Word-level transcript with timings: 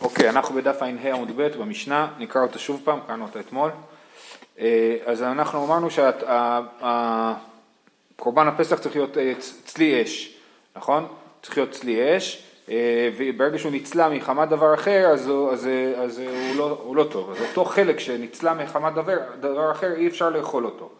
אוקיי, 0.00 0.28
אנחנו 0.28 0.54
בדף 0.54 0.82
ע"ה 0.82 0.86
עמוד 0.86 1.36
ב' 1.36 1.58
במשנה, 1.58 2.08
נקרא 2.18 2.42
אותה 2.42 2.58
שוב 2.58 2.80
פעם, 2.84 2.98
קראנו 3.06 3.24
אותה 3.24 3.40
אתמול. 3.40 3.70
אה, 4.58 4.96
אז 5.06 5.22
אנחנו 5.22 5.64
אמרנו 5.64 5.88
שקורבן 8.16 8.48
הפסח 8.48 8.78
צריך 8.78 8.96
להיות 8.96 9.18
אה, 9.18 9.32
צלי 9.64 10.02
אש, 10.02 10.36
נכון? 10.76 11.06
צריך 11.42 11.58
להיות 11.58 11.70
צלי 11.70 12.16
אש, 12.16 12.42
אה, 12.68 13.10
וברגע 13.18 13.58
שהוא 13.58 13.72
נצלה 13.72 14.08
מחמת 14.08 14.48
דבר 14.48 14.74
אחר, 14.74 15.06
אז, 15.12 15.30
אז, 15.52 15.68
אז 15.96 16.18
הוא, 16.18 16.56
לא, 16.56 16.80
הוא 16.82 16.96
לא 16.96 17.04
טוב. 17.04 17.30
אז 17.30 17.36
אותו 17.48 17.64
חלק 17.64 18.00
שנצלה 18.00 18.54
מחמת 18.54 18.94
דבר, 18.94 19.18
דבר 19.40 19.72
אחר, 19.72 19.92
אי 19.92 20.08
אפשר 20.08 20.30
לאכול 20.30 20.64
אותו. 20.64 20.90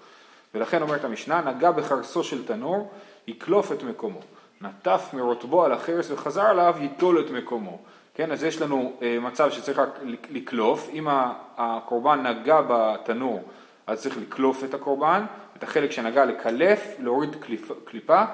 ולכן 0.55 0.83
אומרת 0.83 1.05
המשנה, 1.05 1.41
נגע 1.41 1.71
בחרסו 1.71 2.25
של 2.25 2.47
תנור, 2.47 2.91
יקלוף 3.27 3.73
את 3.73 3.83
מקומו. 3.83 4.21
נטף 4.61 5.11
מרוטבו 5.13 5.65
על 5.65 5.73
החרס 5.73 6.11
וחזר 6.11 6.47
עליו, 6.47 6.75
ייטול 6.81 7.21
את 7.21 7.31
מקומו. 7.31 7.79
כן, 8.15 8.33
אז 8.33 8.45
יש 8.45 8.63
לנו 8.63 8.93
אה, 9.03 9.19
מצב 9.21 9.51
שצריך 9.51 9.79
רק 9.79 9.99
לקלוף, 10.31 10.89
אם 10.93 11.07
הקורבן 11.57 12.27
נגע 12.27 12.61
בתנור 12.69 13.43
אז 13.87 14.03
צריך 14.03 14.17
לקלוף 14.19 14.65
את 14.65 14.75
הקורבן, 14.75 15.25
את 15.57 15.63
החלק 15.63 15.91
שנגע 15.91 16.25
לקלף, 16.25 16.97
להוריד 16.99 17.37
קליפ, 17.41 17.73
קליפה 17.85 18.25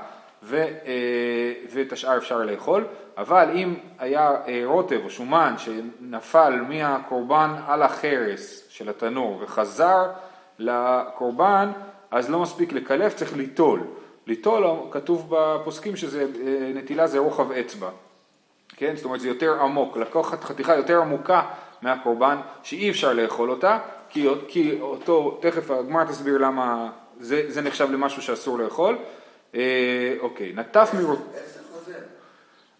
ו, 0.43 0.57
אה, 0.57 1.53
ואת 1.73 1.93
השאר 1.93 2.17
אפשר 2.17 2.39
לאכול, 2.39 2.85
אבל 3.19 3.49
אם 3.55 3.75
היה 3.99 4.31
אה, 4.49 4.63
רוטב 4.65 5.01
או 5.05 5.11
שומן 5.11 5.55
שנפל 5.59 6.61
מהקורבן 6.69 7.51
על 7.67 7.83
החרס 7.83 8.67
של 8.69 8.89
התנור 8.89 9.39
וחזר 9.43 10.11
לקורבן, 10.59 11.71
אז 12.11 12.31
לא 12.31 12.39
מספיק 12.41 12.73
לקלף, 12.73 13.15
צריך 13.15 13.37
ליטול. 13.37 13.81
ליטול, 14.27 14.65
כתוב 14.91 15.27
בפוסקים 15.31 15.97
שזה, 15.97 16.27
נטילה 16.75 17.07
זה 17.07 17.19
רוחב 17.19 17.53
אצבע. 17.53 17.91
כן? 18.77 18.97
זאת 18.97 19.05
אומרת 19.05 19.21
זה 19.21 19.29
יותר 19.29 19.63
עמוק, 19.63 19.97
לקחת 19.97 20.45
חתיכה 20.45 20.77
יותר 20.77 21.01
עמוקה 21.01 21.43
מהקורבן 21.83 22.37
שאי 22.63 22.91
אפשר 22.91 23.13
לאכול 23.13 23.51
אותה, 23.51 23.79
כי, 24.09 24.29
כי 24.49 24.81
אותו, 24.81 25.39
תכף 25.41 25.71
הגמר 25.71 26.05
תסביר 26.05 26.39
למה 26.39 26.91
זה, 27.21 27.45
זה 27.49 27.61
נחשב 27.63 27.91
למשהו 27.91 28.23
שאסור 28.23 28.59
לאכול. 28.59 28.99
אה, 29.55 30.15
אוקיי, 30.21 30.53
נטף 30.55 30.91
מרות... 31.01 31.19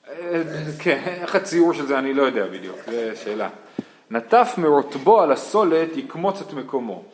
אה, 0.09 0.43
כן, 0.79 1.03
איך 1.07 1.35
הציור 1.35 1.73
של 1.73 1.87
זה 1.87 1.99
אני 1.99 2.15
לא 2.15 2.23
יודע 2.23 2.47
בדיוק, 2.47 2.77
זו 2.87 3.21
שאלה. 3.23 3.49
נטף 4.11 4.55
מרוטבו 4.59 5.21
על 5.21 5.33
הסולת 5.33 5.97
יקמוץ 5.97 6.41
את 6.41 6.53
מקומו. 6.53 7.05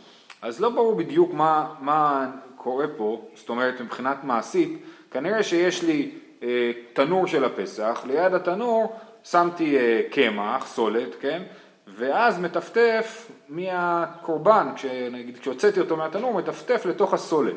אז 0.43 0.61
לא 0.61 0.69
ברור 0.69 0.95
בדיוק 0.95 1.35
מה, 1.35 1.75
מה 1.81 2.27
קורה 2.59 2.87
פה, 2.97 3.23
זאת 3.35 3.49
אומרת 3.49 3.81
מבחינת 3.81 4.25
מעשית, 4.25 4.79
כנראה 5.11 5.43
שיש 5.43 5.83
לי 5.83 6.11
אה, 6.43 6.73
תנור 6.93 7.27
של 7.27 7.45
הפסח, 7.45 8.03
ליד 8.07 8.35
התנור 8.35 8.97
שמתי 9.25 9.79
אה, 9.79 10.01
קמח, 10.11 10.67
סולת, 10.67 11.09
כן? 11.21 11.43
ואז 11.87 12.41
מטפטף 12.41 13.31
מהקורבן, 13.49 14.69
כשנגיד 14.77 15.39
כשהוצאתי 15.39 15.81
אותו 15.81 15.97
מהתנור, 15.97 16.35
מטפטף 16.35 16.87
לתוך 16.87 17.15
הסולת. 17.15 17.57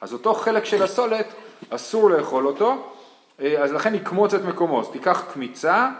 אז 0.00 0.12
אותו 0.12 0.34
חלק 0.34 0.64
של 0.64 0.82
הסולת 0.82 1.26
אסור 1.70 2.10
לאכול 2.10 2.46
אותו, 2.46 2.92
אה, 3.40 3.62
אז 3.62 3.72
לכן 3.72 3.94
יקמוץ 3.94 4.34
את 4.34 4.44
מקומו. 4.44 4.80
אז 4.80 4.88
תיקח 4.88 5.24
קמיצה 5.32 5.90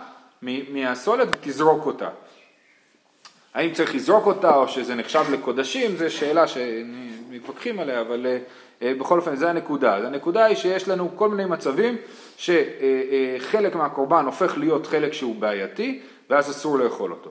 מהסולת 0.42 1.28
ותזרוק 1.28 1.86
אותה. 1.86 2.08
האם 3.54 3.72
צריך 3.72 3.94
לזרוק 3.94 4.26
אותה 4.26 4.56
או 4.56 4.68
שזה 4.68 4.94
נחשב 4.94 5.24
לקודשים, 5.30 5.96
זו 5.96 6.10
שאלה 6.10 6.44
שמתווכחים 6.46 7.78
עליה, 7.78 8.00
אבל 8.00 8.26
בכל 8.82 9.18
אופן 9.18 9.36
זה 9.36 9.50
הנקודה. 9.50 9.96
הנקודה 9.96 10.44
היא 10.44 10.56
שיש 10.56 10.88
לנו 10.88 11.10
כל 11.16 11.28
מיני 11.28 11.44
מצבים 11.44 11.96
שחלק 12.36 13.74
מהקורבן 13.74 14.24
הופך 14.26 14.58
להיות 14.58 14.86
חלק 14.86 15.12
שהוא 15.12 15.36
בעייתי 15.36 16.00
ואז 16.30 16.50
אסור 16.50 16.78
לאכול 16.78 17.12
אותו. 17.12 17.30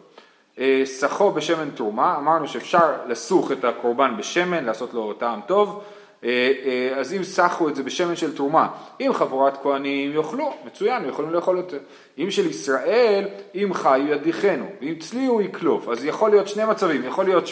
סחו 0.86 1.32
בשמן 1.32 1.70
תרומה, 1.76 2.18
אמרנו 2.18 2.48
שאפשר 2.48 2.92
לסוך 3.08 3.52
את 3.52 3.64
הקורבן 3.64 4.18
בשמן, 4.18 4.66
לעשות 4.66 4.94
לו 4.94 5.14
טעם 5.14 5.40
טוב, 5.48 5.84
אז 6.96 7.14
אם 7.14 7.24
סחו 7.24 7.70
את 7.70 7.76
זה 7.76 7.84
בשמן 7.84 8.16
של 8.16 8.36
תרומה, 8.36 8.68
אם 9.00 9.14
חבורת 9.14 9.58
כהנים 9.64 10.12
יאכלו, 10.16 10.54
מצוין, 10.66 11.06
יכולים 11.10 11.32
לאכול 11.32 11.64
זה. 11.70 11.78
אם 12.18 12.32
של 12.32 12.50
ישראל, 12.50 13.28
אם 13.56 13.74
חיו 13.74 14.08
ידיחנו, 14.08 14.66
ואם 14.82 14.96
צלי 15.00 15.26
הוא 15.26 15.42
יקלוף, 15.42 15.90
אז 15.90 16.06
יכול 16.06 16.30
להיות 16.30 16.48
שני 16.48 16.66
מצבים, 16.66 17.04
יכול 17.04 17.26
להיות 17.26 17.46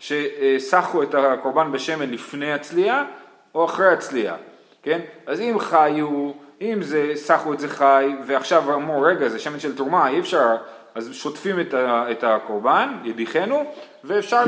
שסחו 0.00 1.02
את 1.02 1.14
הקורבן 1.14 1.72
בשמן 1.72 2.10
לפני 2.10 2.52
הצלייה, 2.52 3.04
או 3.54 3.64
אחרי 3.64 3.92
הצלייה, 3.92 4.36
כן? 4.82 5.00
אז 5.26 5.40
אם 5.40 5.58
חיו, 5.58 6.30
אם 6.60 6.82
זה 6.82 7.12
סחו 7.14 7.52
את 7.52 7.60
זה 7.60 7.68
חי, 7.68 8.14
ועכשיו 8.26 8.74
אמרו, 8.74 9.02
רגע, 9.02 9.28
זה 9.28 9.38
שמן 9.38 9.60
של 9.60 9.76
תרומה, 9.76 10.08
אי 10.08 10.20
אפשר, 10.20 10.56
אז 10.94 11.10
שוטפים 11.12 11.60
את, 11.60 11.74
ה, 11.74 12.10
את 12.10 12.24
הקורבן, 12.24 12.88
ידיחנו, 13.04 13.64
ואפשר 14.04 14.42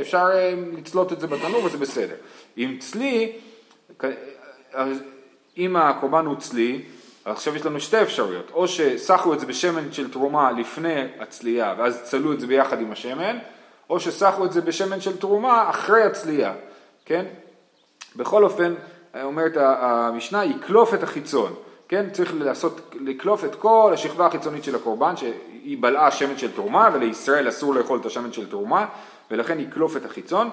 אפשר 0.00 0.26
אה, 0.34 0.54
לצלות 0.78 1.12
את 1.12 1.20
זה 1.20 1.26
בתנור 1.26 1.64
וזה 1.64 1.78
בסדר. 1.78 2.14
אם 2.58 2.76
צלי, 2.80 3.32
אם 5.58 5.76
הקורבן 5.76 6.26
הוא 6.26 6.36
צלי, 6.36 6.82
עכשיו 7.24 7.56
יש 7.56 7.66
לנו 7.66 7.80
שתי 7.80 8.02
אפשרויות, 8.02 8.50
או 8.52 8.68
שסחו 8.68 9.34
את 9.34 9.40
זה 9.40 9.46
בשמן 9.46 9.92
של 9.92 10.10
תרומה 10.10 10.52
לפני 10.52 11.04
הצלייה, 11.18 11.74
ואז 11.78 12.02
צלו 12.02 12.32
את 12.32 12.40
זה 12.40 12.46
ביחד 12.46 12.80
עם 12.80 12.92
השמן, 12.92 13.38
או 13.90 14.00
שסחו 14.00 14.44
את 14.44 14.52
זה 14.52 14.60
בשמן 14.60 15.00
של 15.00 15.16
תרומה 15.16 15.70
אחרי 15.70 16.02
הצלייה, 16.02 16.54
כן? 17.04 17.24
בכל 18.16 18.44
אופן, 18.44 18.74
אומרת 19.22 19.52
המשנה, 19.56 20.44
יקלוף 20.44 20.94
את 20.94 21.02
החיצון, 21.02 21.54
כן? 21.88 22.10
צריך 22.10 22.34
לעשות, 22.38 22.94
לקלוף 23.00 23.44
את 23.44 23.54
כל 23.54 23.90
השכבה 23.94 24.26
החיצונית 24.26 24.64
של 24.64 24.74
הקורבן, 24.74 25.16
שהיא 25.16 25.78
בלעה 25.80 26.10
שמן 26.10 26.38
של 26.38 26.52
תרומה, 26.52 26.90
ולישראל 26.92 27.48
אסור 27.48 27.74
לאכול 27.74 27.98
את 28.00 28.06
השמן 28.06 28.32
של 28.32 28.50
תרומה, 28.50 28.86
ולכן 29.30 29.60
יקלוף 29.60 29.96
את 29.96 30.04
החיצון. 30.04 30.50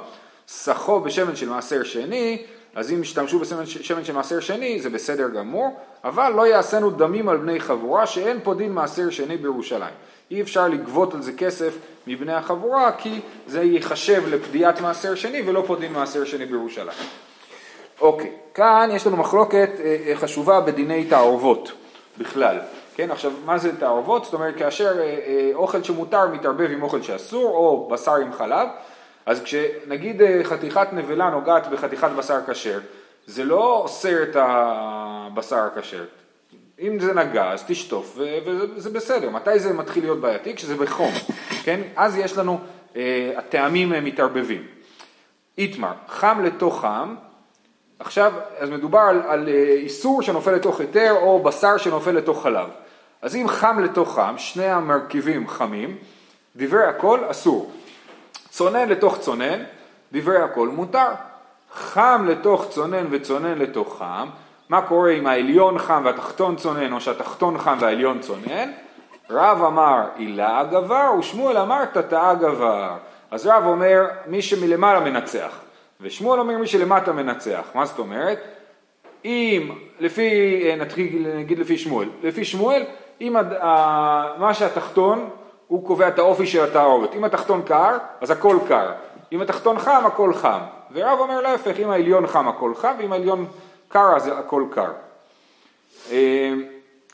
סחו 0.51 0.99
בשמן 0.99 1.35
של 1.35 1.49
מעשר 1.49 1.83
שני, 1.83 2.43
אז 2.75 2.91
אם 2.91 3.01
ישתמשו 3.01 3.39
בשמן 3.39 4.03
של 4.03 4.13
מעשר 4.13 4.39
שני 4.39 4.81
זה 4.81 4.89
בסדר 4.89 5.29
גמור, 5.29 5.77
אבל 6.03 6.33
לא 6.35 6.47
יעשינו 6.47 6.91
דמים 6.91 7.29
על 7.29 7.37
בני 7.37 7.59
חבורה 7.59 8.07
שאין 8.07 8.39
פה 8.43 8.53
דין 8.53 8.73
מעשר 8.73 9.09
שני 9.09 9.37
בירושלים. 9.37 9.93
אי 10.31 10.41
אפשר 10.41 10.67
לגבות 10.67 11.13
על 11.13 11.21
זה 11.21 11.33
כסף 11.33 11.73
מבני 12.07 12.33
החבורה 12.33 12.91
כי 12.91 13.19
זה 13.47 13.63
ייחשב 13.63 14.23
לפדיעת 14.27 14.81
מעשר 14.81 15.15
שני 15.15 15.41
ולא 15.45 15.63
פה 15.67 15.75
דין 15.75 15.93
מעשר 15.93 16.25
שני 16.25 16.45
בירושלים. 16.45 16.97
אוקיי, 18.01 18.31
כאן 18.53 18.89
יש 18.93 19.07
לנו 19.07 19.17
מחלוקת 19.17 19.69
אה, 19.79 19.97
אה, 20.07 20.15
חשובה 20.15 20.61
בדיני 20.61 21.05
תערובות 21.05 21.71
בכלל. 22.17 22.59
כן, 22.95 23.11
עכשיו 23.11 23.31
מה 23.45 23.57
זה 23.57 23.79
תערובות? 23.79 24.25
זאת 24.25 24.33
אומרת 24.33 24.55
כאשר 24.55 24.99
אה, 24.99 25.51
אוכל 25.53 25.83
שמותר 25.83 26.27
מתערבב 26.27 26.71
עם 26.71 26.83
אוכל 26.83 27.01
שאסור 27.01 27.49
או 27.55 27.89
בשר 27.91 28.15
עם 28.15 28.33
חלב, 28.33 28.67
אז 29.25 29.43
כשנגיד 29.43 30.21
חתיכת 30.43 30.87
נבלה 30.91 31.29
נוגעת 31.29 31.67
בחתיכת 31.67 32.09
בשר 32.17 32.39
כשר, 32.47 32.79
זה 33.25 33.43
לא 33.43 33.75
אוסר 33.75 34.23
את 34.23 34.35
הבשר 34.39 35.57
הכשר. 35.57 36.05
אם 36.79 36.99
זה 36.99 37.13
נגע 37.13 37.51
אז 37.51 37.63
תשטוף 37.67 38.17
וזה 38.17 38.89
בסדר. 38.89 39.29
מתי 39.29 39.59
זה 39.59 39.73
מתחיל 39.73 40.03
להיות 40.03 40.21
בעייתי? 40.21 40.55
כשזה 40.55 40.75
בחום, 40.75 41.11
כן? 41.65 41.81
אז 41.95 42.17
יש 42.17 42.37
לנו, 42.37 42.59
הטעמים 43.35 43.89
מתערבבים. 43.89 44.67
איתמר, 45.57 45.93
חם 46.07 46.41
לתוך 46.43 46.81
חם, 46.81 47.15
עכשיו, 47.99 48.33
אז 48.57 48.69
מדובר 48.69 48.99
על, 48.99 49.21
על 49.27 49.49
אה, 49.49 49.73
איסור 49.73 50.21
שנופל 50.21 50.51
לתוך 50.51 50.79
היתר 50.79 51.15
או 51.21 51.43
בשר 51.43 51.77
שנופל 51.77 52.11
לתוך 52.11 52.43
חלב. 52.43 52.67
אז 53.21 53.35
אם 53.35 53.47
חם 53.47 53.79
לתוך 53.79 54.15
חם, 54.15 54.33
שני 54.37 54.65
המרכיבים 54.65 55.47
חמים, 55.47 55.97
דברי 56.55 56.83
הכל 56.83 57.19
אסור. 57.27 57.71
צונן 58.49 58.89
לתוך 58.89 59.17
צונן, 59.19 59.63
דברי 60.11 60.37
הכל 60.37 60.67
מותר. 60.67 61.09
חם 61.73 62.25
לתוך 62.27 62.65
צונן 62.69 63.07
וצונן 63.09 63.57
לתוך 63.57 63.97
חם, 63.99 64.27
מה 64.69 64.81
קורה 64.81 65.11
אם 65.11 65.27
העליון 65.27 65.79
חם 65.79 66.01
והתחתון 66.05 66.55
צונן 66.55 66.93
או 66.93 67.01
שהתחתון 67.01 67.57
חם 67.57 67.77
והעליון 67.79 68.19
צונן? 68.19 68.71
רב 69.29 69.63
אמר 69.63 70.01
עילה 70.15 70.59
הגבר 70.59 71.11
ושמואל 71.19 71.57
אמר 71.57 71.85
תתאה 71.85 72.35
גבר. 72.35 72.91
אז 73.31 73.47
רב 73.47 73.65
אומר 73.65 74.05
מי 74.27 74.41
שמלמעלה 74.41 74.99
מנצח. 74.99 75.59
ושמואל 76.01 76.39
אומר 76.39 76.57
מי 76.57 76.67
שלמטה 76.67 77.11
מנצח, 77.11 77.67
מה 77.73 77.85
זאת 77.85 77.99
אומרת? 77.99 78.39
אם, 79.25 79.71
לפי, 79.99 80.29
אה, 80.65 80.75
נתחיל 80.75 81.27
נגיד 81.35 81.59
לפי 81.59 81.77
שמואל, 81.77 82.09
לפי 82.23 82.45
שמואל, 82.45 82.83
אם 83.21 83.35
מה 84.37 84.53
שהתחתון, 84.53 85.29
הוא 85.69 85.87
קובע 85.87 86.07
את 86.07 86.19
האופי 86.19 86.47
של 86.47 86.63
התערובת, 86.63 87.15
אם 87.15 87.23
התחתון 87.23 87.61
קר, 87.61 87.97
אז 88.21 88.31
הכל 88.31 88.57
קר, 88.67 88.91
אם 89.31 89.41
התחתון 89.41 89.79
חם, 89.79 90.03
הכל 90.05 90.33
חם, 90.33 90.59
ורב 90.91 91.19
אומר 91.19 91.41
להפך, 91.41 91.79
אם 91.79 91.89
העליון 91.89 92.27
חם, 92.27 92.47
הכל 92.47 92.75
חם, 92.75 92.93
ואם 92.99 93.13
העליון 93.13 93.45
קר, 93.89 94.15
אז 94.15 94.27
הכל 94.27 94.63
קר. 94.71 94.91
אה, 96.11 96.53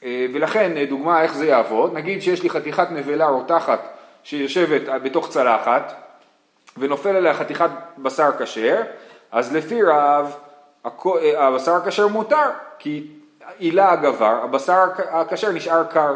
אה, 0.03 0.25
ולכן, 0.33 0.85
דוגמה 0.89 1.21
איך 1.21 1.33
זה 1.33 1.45
יעבוד, 1.45 1.93
נגיד 1.93 2.21
שיש 2.21 2.43
לי 2.43 2.49
חתיכת 2.49 2.87
נבלה 2.91 3.27
רותחת 3.27 3.79
שיושבת 4.23 4.81
בתוך 5.03 5.29
צלחת, 5.29 5.93
ונופל 6.77 7.15
עליה 7.15 7.33
חתיכת 7.33 7.69
בשר 7.97 8.31
כשר, 8.39 8.81
אז 9.31 9.55
לפי 9.55 9.83
רב 9.83 10.35
הבשר 11.37 11.73
הכשר 11.73 12.07
מותר, 12.07 12.49
כי 12.79 13.07
עילה 13.57 13.91
הגבר, 13.91 14.39
הבשר 14.43 14.83
הכשר 15.09 15.51
נשאר 15.51 15.83
קר. 15.83 16.15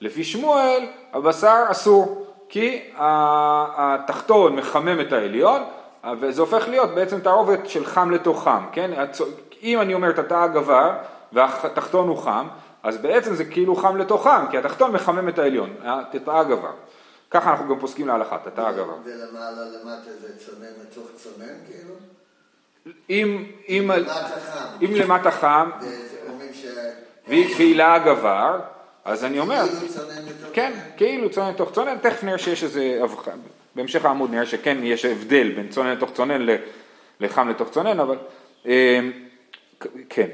לפי 0.00 0.24
שמואל 0.24 0.86
הבשר 1.12 1.64
אסור, 1.68 2.26
כי 2.48 2.90
התחתון 2.96 4.56
מחמם 4.56 5.00
את 5.00 5.12
העליון, 5.12 5.62
וזה 6.20 6.40
הופך 6.40 6.68
להיות 6.68 6.90
בעצם 6.90 7.20
תערובת 7.20 7.68
של 7.68 7.84
חם 7.86 8.10
לתוך 8.10 8.44
חם, 8.44 8.64
כן? 8.72 8.90
אם 9.62 9.80
אני 9.80 9.94
אומר 9.94 10.12
תתאה 10.12 10.46
גבר 10.46 10.92
והתחתון 11.32 12.08
הוא 12.08 12.18
חם, 12.18 12.46
אז 12.82 12.96
בעצם 12.96 13.34
זה 13.34 13.44
כאילו 13.44 13.76
חם 13.76 13.96
לתוך 13.96 14.24
חם, 14.24 14.44
כי 14.50 14.58
התחתון 14.58 14.92
מחמם 14.92 15.28
את 15.28 15.38
העליון, 15.38 15.74
תתאה 16.10 16.44
גבר. 16.44 16.70
ככה 17.30 17.50
אנחנו 17.50 17.68
גם 17.68 17.80
פוסקים 17.80 18.08
להלכה, 18.08 18.38
תתאה 18.38 18.72
גבר. 18.72 18.94
ולמעלה 19.04 19.64
למטה 19.64 20.10
זה 20.20 20.38
צונן 20.38 20.66
לתוך 20.82 21.06
צונן 21.16 21.54
כאילו? 21.66 21.94
אם, 23.10 23.44
אם, 23.68 23.90
למטה 23.90 24.12
חם. 24.12 24.84
אם 24.84 24.94
למטה 24.94 25.30
חם 25.30 25.70
ואומרים 26.26 26.54
ש... 26.54 26.66
והילה 27.28 27.98
גבר, 27.98 28.60
אז 29.06 29.24
אני 29.24 29.38
אומר, 29.38 29.64
כאילו 29.68 30.52
כן. 30.52 30.72
כאילו 30.96 31.30
צונן 31.30 31.50
לתוך 31.50 31.72
צונן, 31.72 31.98
תכף 31.98 32.24
נראה 32.24 32.38
שיש 32.38 32.64
איזה 32.64 33.00
בהמשך 33.74 34.04
העמוד 34.04 34.30
נראה 34.30 34.46
שכן 34.46 34.78
יש 34.82 35.04
הבדל 35.04 35.52
בין 35.52 35.68
צונן 35.68 35.92
לתוך 35.92 36.10
צונן 36.12 36.46
לחם 37.20 37.48
לתוך 37.48 37.70
צונן, 37.70 38.00
אבל 38.00 38.16
אה, 38.66 39.00
כן. 40.08 40.26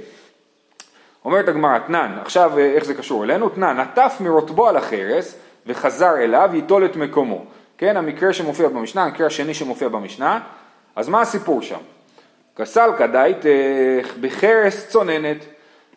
אומרת 1.25 1.49
הגמרא, 1.49 1.79
תנן, 1.79 2.19
עכשיו 2.21 2.59
אה, 2.59 2.65
איך 2.65 2.85
זה 2.85 2.95
קשור 2.95 3.25
אלינו? 3.25 3.49
תנן, 3.49 3.81
עטף 3.81 4.17
מרוטבו 4.21 4.69
על 4.69 4.77
החרס 4.77 5.39
וחזר 5.67 6.17
אליו 6.17 6.51
ייטול 6.53 6.85
את 6.85 6.97
מקומו. 6.97 7.45
כן, 7.79 7.97
המקרה 7.97 8.33
שמופיע 8.33 8.69
במשנה, 8.69 9.05
המקרה 9.05 9.27
השני 9.27 9.55
שמופיע 9.55 9.89
במשנה, 9.89 10.41
אז 10.97 11.09
מה 11.09 11.21
הסיפור 11.21 11.63
שם? 11.63 11.81
כסלקא 12.57 13.07
דייתך 13.07 14.15
בחרס 14.21 14.89
צוננת. 14.89 15.45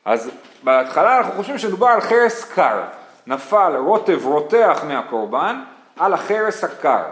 אז 0.06 0.32
בהתחלה 0.64 1.18
אנחנו 1.18 1.34
חושבים 1.34 1.58
שמדובר 1.58 1.88
על 1.88 2.02
חרס 2.02 2.52
קר. 2.54 2.82
נפל 3.28 3.76
רוטב 3.78 4.26
רותח 4.26 4.84
מהקורבן 4.88 5.62
על 6.00 6.14
החרס 6.14 6.64
הקר. 6.64 7.04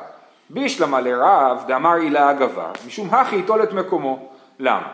בישלמה 0.49 1.01
לרב 1.01 1.63
דאמר 1.67 1.93
הילה 1.93 2.29
הגבר, 2.29 2.71
משום 2.87 3.13
הכי 3.13 3.35
ייטול 3.35 3.63
את 3.63 3.73
מקומו. 3.73 4.29
למה? 4.59 4.87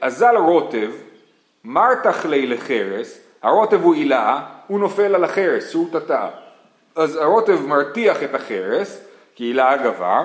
אזל 0.00 0.36
רוטב, 0.36 0.90
מרתח 1.64 2.24
לי 2.24 2.46
לחרס, 2.46 3.18
הרוטב 3.42 3.82
הוא 3.82 3.94
הילה, 3.94 4.40
הוא 4.66 4.80
נופל 4.80 5.14
על 5.14 5.24
החרס 5.24 5.70
שהוא 5.70 5.88
תתאה. 5.92 6.28
אז 6.96 7.16
הרוטב 7.16 7.66
מרתיח 7.66 8.22
את 8.22 8.34
החרס, 8.34 9.00
כי 9.34 9.44
הילה 9.44 9.70
הגבר, 9.70 10.22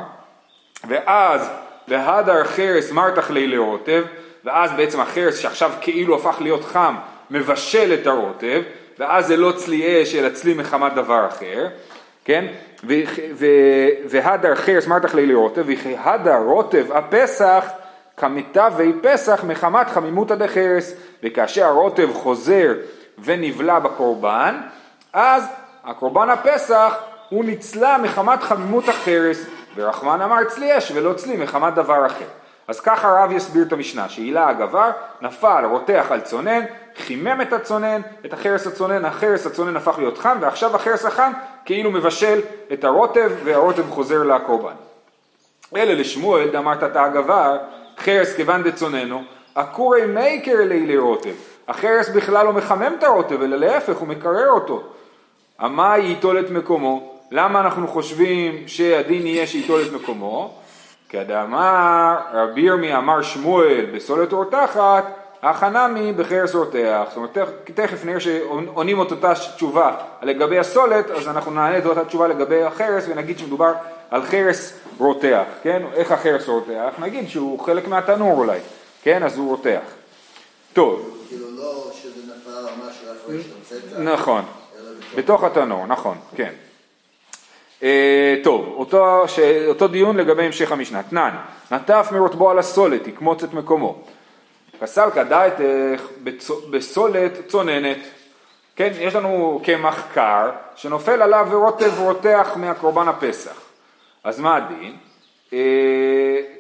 ואז 0.88 1.50
להדר 1.88 2.44
חרס 2.44 2.92
מרתח 2.92 3.32
לי 3.32 3.48
לרוטב, 3.48 4.04
ואז 4.46 4.72
בעצם 4.72 5.00
החרס 5.00 5.38
שעכשיו 5.38 5.72
כאילו 5.82 6.16
הפך 6.16 6.42
להיות 6.42 6.66
חם, 6.66 6.96
מבשל 7.32 7.98
את 8.02 8.08
הרוטב, 8.08 8.62
ואז 9.00 9.28
זה 9.28 9.38
לא 9.38 9.52
צלי 9.52 10.04
אש 10.04 10.16
אלא 10.16 10.30
צלי 10.30 10.54
מחמת 10.54 10.94
דבר 10.94 11.28
אחר, 11.28 11.68
כן? 12.26 12.46
והדר 14.06 14.56
חרס 14.56 14.88
מרתח 14.88 15.16
לי 15.16 15.26
לרוטב, 15.26 15.66
והדר 15.68 16.38
רוטב 16.46 16.92
הפסח 16.92 17.66
כמיטבי 18.18 18.94
פסח 19.02 19.44
מחמת 19.44 19.90
חמימותא 19.90 20.36
דחרס, 20.36 20.94
וכאשר 21.24 21.66
הרוטב 21.66 22.14
חוזר 22.14 22.74
ונבלע 23.24 23.80
בקורבן, 23.80 24.56
אז 25.14 25.44
הקורבן 25.84 26.30
הפסח 26.30 26.96
הוא 27.30 27.46
נצלה 27.46 27.98
מחמת 27.98 28.44
חמימות 28.44 28.90
החרס, 28.90 29.46
ורחמן 29.76 30.22
אמר 30.22 30.44
צלי 30.44 30.78
אש 30.78 30.92
ולא 30.96 31.14
צלי 31.14 31.38
מחמת 31.38 31.74
דבר 31.74 32.06
אחר. 32.06 32.26
אז 32.70 32.80
ככה 32.80 33.20
הרב 33.20 33.32
יסביר 33.32 33.64
את 33.68 33.74
המשנה, 33.74 34.10
שהילה 34.10 34.50
הגבר 34.50 34.90
נפל 35.22 35.66
רותח 35.66 36.06
על 36.10 36.22
צונן, 36.22 36.62
חימם 36.98 37.42
את 37.42 37.54
הצונן, 37.54 38.02
את 38.26 38.34
החרס 38.34 38.68
הצונן, 38.68 39.06
החרס 39.06 39.46
הצונן 39.46 39.76
הפך 39.76 39.96
להיות 39.98 40.18
חם, 40.18 40.38
ועכשיו 40.42 40.76
החרס 40.76 41.06
החם 41.06 41.32
כאילו 41.66 41.92
מבשל 41.92 42.40
את 42.74 42.84
הרוטב, 42.84 43.32
והרוטב 43.44 43.90
חוזר 43.90 44.24
לקורבן. 44.24 44.74
אלה 45.76 45.94
לשמואל 45.94 46.50
דאמרת 46.50 46.84
תא 46.84 47.00
הגבר, 47.00 47.58
חרס 47.98 48.36
כיוון 48.36 48.64
דצוננו, 48.64 49.24
עקורי 49.56 50.06
מייקר 50.06 50.56
לילי 50.60 50.98
רוטב. 50.98 51.34
החרס 51.68 52.10
בכלל 52.10 52.46
לא 52.46 52.54
מחמם 52.54 52.96
את 53.00 53.04
הרוטב, 53.04 53.42
אלא 53.42 53.58
להפך, 53.58 53.98
הוא 53.98 54.08
מקרר 54.08 54.50
אותו. 54.50 54.84
המה 55.60 55.98
ייטול 55.98 56.40
את 56.40 56.50
מקומו? 56.50 57.16
למה 57.32 57.60
אנחנו 57.60 57.88
חושבים 57.88 58.68
שהדין 58.68 59.28
יהיה 59.28 59.48
שייטול 59.48 59.82
את 59.82 59.94
מקומו? 60.02 60.60
כאדאמר 61.10 62.18
רבי 62.34 62.62
ירמי 62.62 62.96
אמר 62.98 63.22
שמואל 63.22 63.86
בסולת 63.96 64.32
רותחת, 64.34 65.04
החנמי 65.44 66.14
בחרס 66.14 66.56
רותח. 66.56 67.04
זאת 67.08 67.18
אומרת, 67.18 67.38
תכף- 67.74 68.06
נראה 68.06 68.20
שעונים 68.20 69.02
את 69.02 69.12
אותה 69.12 69.34
תשובה 69.56 69.92
לגבי 70.22 70.60
הסולת, 70.60 71.10
אז 71.12 71.28
אנחנו 71.28 71.52
נענה 71.52 71.78
את 71.78 71.86
אותה 71.86 72.06
תשובה 72.06 72.28
לגבי 72.28 72.64
החרס 72.64 73.06
ונגיד 73.08 73.40
שמדובר 73.40 73.74
על 74.12 74.22
חרס 74.24 74.74
רותח, 74.98 75.44
כן? 75.64 75.82
איך 75.94 76.12
החרס 76.12 76.48
רותח? 76.48 76.94
נגיד 77.00 77.30
שהוא 77.30 77.60
חלק 77.60 77.88
מהתנור 77.88 78.38
אולי, 78.38 78.60
כן? 79.04 79.24
אז 79.24 79.38
הוא 79.38 79.50
רותח. 79.50 79.80
טוב, 80.74 81.18
כאילו 81.30 81.46
לא 81.58 81.92
שזה 81.94 82.22
נפל 82.36 82.58
על 82.58 82.66
משהו 82.66 83.08
אחרי 83.26 83.42
שהוצאת. 83.44 84.00
נכון. 84.00 84.42
בתוך 85.16 85.44
התנור, 85.44 85.86
נכון, 85.86 86.18
כן. 86.36 86.52
אה, 87.84 88.36
טוב, 88.44 88.74
אותו, 88.78 89.28
ש... 89.28 89.40
אותו 89.68 89.88
דיון 89.88 90.18
לגבי 90.18 90.44
המשך 90.46 90.72
המשנה. 90.72 91.04
תנן, 91.04 91.36
נטף 91.72 92.10
מרוטבו 92.12 92.50
על 92.50 92.60
הסולת, 92.60 93.08
יקמוץ 93.08 93.44
את 93.44 93.54
מקומו. 93.54 94.02
פסלקא 94.80 95.24
דייתך 95.24 96.02
בצ- 96.24 96.70
בסולת 96.70 97.32
צוננת. 97.48 97.98
כן, 98.76 98.92
יש 99.00 99.16
לנו 99.16 99.62
קמח 99.64 100.04
קר 100.14 100.50
שנופל 100.76 101.22
עליו 101.22 101.48
ורוטב 101.52 102.00
רותח 102.00 102.50
מהקורבן 102.56 103.08
הפסח. 103.08 103.62
אז 104.24 104.40
מה 104.40 104.56
הדין? 104.56 104.96
אה, 105.54 105.58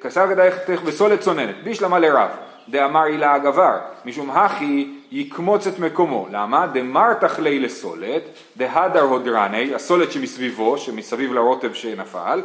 כסלקא 0.01 0.33
דייתך 0.33 0.81
בסולת 0.85 1.19
צוננת, 1.19 1.63
בישלמה 1.63 1.99
לרב, 1.99 2.29
דאמר 2.69 3.01
הילה 3.01 3.33
הגבר, 3.33 3.77
משום 4.05 4.29
הכי 4.31 4.93
יקמוץ 5.11 5.67
את 5.67 5.79
מקומו. 5.79 6.27
למה? 6.31 6.67
דמרתח 6.67 7.39
לי 7.39 7.59
לסולת, 7.59 8.21
דהדר 8.57 9.01
הודרני, 9.01 9.75
הסולת 9.75 10.11
שמסביבו, 10.11 10.77
שמסביב 10.77 11.33
לרוטב 11.33 11.73
שנפל, 11.73 12.41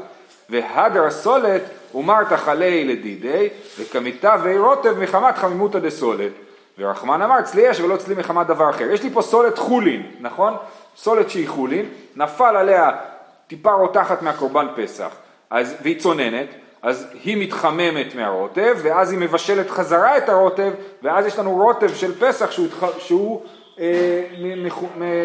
והדר 0.51 1.05
הסולת 1.05 1.63
ומרתח 1.95 2.49
עלי 2.49 2.85
לדידי, 2.85 3.49
וכמיטבי 3.79 4.59
רוטב 4.59 4.99
מחמת 4.99 5.39
חמימותא 5.39 5.79
דסולת. 5.79 6.33
ורחמן 6.79 7.23
אמר 7.23 7.43
צלי 7.43 7.71
אש 7.71 7.81
ולא 7.81 7.97
צלי 7.97 8.15
מחמת 8.15 8.47
דבר 8.47 8.71
אחר. 8.71 8.91
יש 8.91 9.03
לי 9.03 9.11
פה 9.11 9.23
סולת 9.23 9.59
חולין, 9.59 10.03
נכון? 10.21 10.55
סולת 10.97 11.31
שהיא 11.31 11.49
חולין, 11.49 11.87
נפל 12.17 12.57
עליה 12.57 12.91
טיפה 13.47 13.73
רותחת 13.73 14.23
מהקורבן 14.23 14.67
פסח, 14.77 15.17
אז, 15.51 15.77
והיא 15.83 16.01
צוננת, 16.01 16.49
אז 16.85 17.07
היא 17.25 17.37
מתחממת 17.37 18.15
מהרוטב, 18.15 18.77
ואז 18.83 19.13
היא 19.13 19.19
מבשלת 19.19 19.71
חזרה 19.71 20.19
את 20.19 20.29
הרוטב, 20.29 20.73
ואז 21.03 21.27
יש 21.27 21.39
לנו 21.39 21.51
רוטב 21.51 21.95
של 21.95 22.15
פסח 22.21 22.51
שהוא, 22.51 22.69
שהוא 22.99 23.43
אה, 23.81 24.23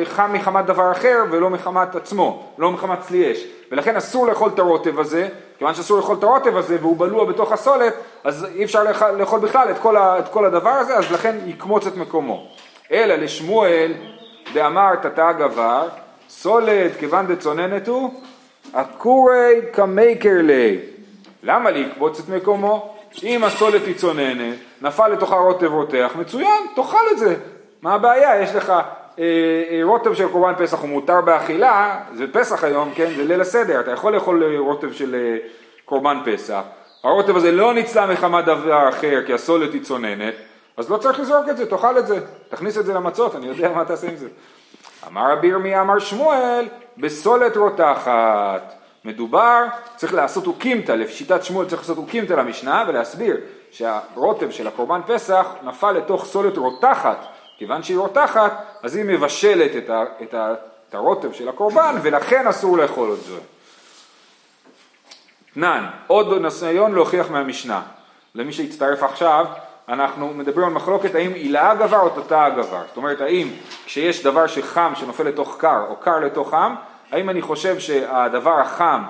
חם 0.06 0.34
מחמת 0.34 0.66
דבר 0.66 0.92
אחר 0.92 1.24
ולא 1.32 1.50
מחמת 1.50 1.96
עצמו, 1.96 2.44
לא 2.58 2.72
מחמת 2.72 3.00
צלי 3.02 3.32
אש. 3.32 3.46
ולכן 3.72 3.96
אסור 3.96 4.28
לאכול 4.28 4.50
את 4.54 4.60
הרוטב 4.60 5.00
הזה, 5.00 5.28
כיוון 5.58 5.74
שאסור 5.74 5.98
לאכול 5.98 6.16
את 6.16 6.24
הרוטב 6.24 6.58
הזה 6.58 6.78
והוא 6.82 6.98
בלוע 7.00 7.26
בתוך 7.26 7.52
הסולת, 7.52 7.94
אז 8.24 8.48
אי 8.56 8.64
אפשר 8.64 8.84
לאכול, 9.18 9.40
בכלל 9.40 9.72
את 9.72 9.78
כל, 9.80 9.98
ה, 9.98 10.20
את 10.20 10.30
כל 10.30 10.46
הדבר 10.46 10.70
הזה, 10.70 10.96
אז 10.96 11.12
לכן 11.12 11.36
יקמוץ 11.46 11.88
את 11.88 11.98
מקומו. 11.98 12.48
אלא 12.92 13.16
לשמואל 13.16 13.94
דאמר 14.54 14.96
תתא 14.96 15.32
גבר, 15.32 15.88
סולת 16.30 16.92
כיוון 17.00 17.28
דצוננת 17.28 17.88
הוא, 17.88 18.22
עקורי 18.74 19.62
כמייקר 19.74 20.42
לי. 20.44 20.80
למה 21.44 21.72
לקבוץ 21.72 22.20
את 22.20 22.30
מקומו? 22.30 22.96
אם 23.24 23.44
הסולת 23.44 23.86
היא 23.86 23.96
צוננת, 23.96 24.56
נפל 24.82 25.08
לתוכה 25.08 25.36
רוטב 25.36 25.72
רותח, 25.74 26.12
מצוין, 26.16 26.64
תאכל 26.76 26.98
את 27.12 27.18
זה. 27.18 27.36
מה 27.82 27.94
הבעיה? 27.94 28.42
יש 28.42 28.56
לך 28.56 28.70
אה, 28.70 28.84
אה, 29.72 29.80
רוטב 29.84 30.14
של 30.14 30.28
קורבן 30.28 30.54
פסח 30.58 30.80
הוא 30.80 30.90
מותר 30.90 31.22
באכילה, 31.22 32.00
זה 32.14 32.26
פסח 32.32 32.64
היום, 32.64 32.92
כן? 32.96 33.14
זה 33.16 33.24
ליל 33.24 33.42
הסדר, 33.42 33.80
אתה 33.80 33.92
יכול 33.92 34.16
לאכול 34.16 34.44
אה, 34.44 34.60
רוטב 34.60 34.94
של 34.94 35.16
אה, 35.16 35.38
קורבן 35.86 36.18
פסח. 36.26 36.62
הרוטב 37.04 37.38
הזה 37.38 37.52
לא 37.52 37.74
ניצלה 37.74 38.08
מחמת 38.08 38.46
דבר 38.46 38.90
אחר, 38.90 39.24
כי 39.26 39.34
הסולת 39.34 39.74
היא 39.74 39.82
צוננת, 39.82 40.34
אז 40.78 40.90
לא 40.90 40.98
צריך 40.98 41.20
לזרוק 41.20 41.50
את 41.50 41.58
זה, 41.58 41.70
תאכל 41.70 41.98
את 41.98 42.08
זה. 42.08 42.20
תכניס 42.50 42.78
את 42.78 42.86
זה 42.86 42.94
למצות, 42.94 43.36
אני 43.36 43.48
יודע 43.48 43.72
מה 43.72 43.86
תעשה 43.86 44.08
עם 44.08 44.16
זה. 44.16 44.28
אמר 45.08 45.32
רבי 45.32 45.48
ירמיה 45.48 45.82
אמר 45.82 46.00
שמואל, 46.00 46.66
בסולת 46.98 47.58
רותחת. 47.58 48.79
מדובר, 49.06 49.66
צריך 49.96 50.14
לעשות 50.14 50.48
אוקימתא, 50.48 50.92
לשיטת 50.92 51.44
שמואל 51.44 51.68
צריך 51.68 51.82
לעשות 51.82 51.98
אוקימתא 51.98 52.34
למשנה 52.34 52.86
ולהסביר 52.88 53.38
שהרוטב 53.72 54.52
של 54.52 54.68
הקורבן 54.68 55.02
פסח 55.08 55.48
נפל 55.64 55.92
לתוך 55.92 56.26
סולת 56.26 56.58
רותחת, 56.58 57.26
כיוון 57.58 57.84
שהיא 57.84 57.98
רותחת, 57.98 58.66
אז 58.84 58.96
היא 58.96 59.06
מבשלת 59.06 59.76
את, 59.76 59.90
ה, 59.90 60.04
את, 60.24 60.34
ה, 60.34 60.54
את 60.90 60.96
הרוטב 60.96 61.34
של 61.34 61.50
הקורבן 61.50 61.96
ולכן 62.02 62.48
אסור 62.48 62.78
לאכול 62.78 63.14
את 63.14 63.24
זה. 63.24 63.38
תנן, 65.54 65.86
עוד 66.08 66.42
ניסיון 66.42 66.94
להוכיח 66.94 67.30
מהמשנה. 67.32 67.82
למי 68.36 68.54
שהצטרף 68.54 69.04
עכשיו, 69.04 69.46
אנחנו 69.90 70.34
מדברים 70.34 70.68
על 70.68 70.74
מחלוקת 70.74 71.16
האם 71.16 71.34
עילה 71.34 71.72
הגבר 71.72 72.00
או 72.00 72.10
תתא 72.10 72.34
הגבר. 72.34 72.82
זאת 72.88 72.98
אומרת, 72.98 73.22
האם 73.22 73.48
כשיש 73.86 74.24
דבר 74.24 74.48
שחם 74.48 74.94
שנופל 74.96 75.24
לתוך 75.24 75.58
קר 75.60 75.86
או 75.90 75.96
קר 75.96 76.20
לתוך 76.20 76.50
חם, 76.52 76.76
האם 77.12 77.30
אני 77.30 77.42
חושב 77.42 77.80
שהדבר 77.80 78.60
החם, 78.60 79.02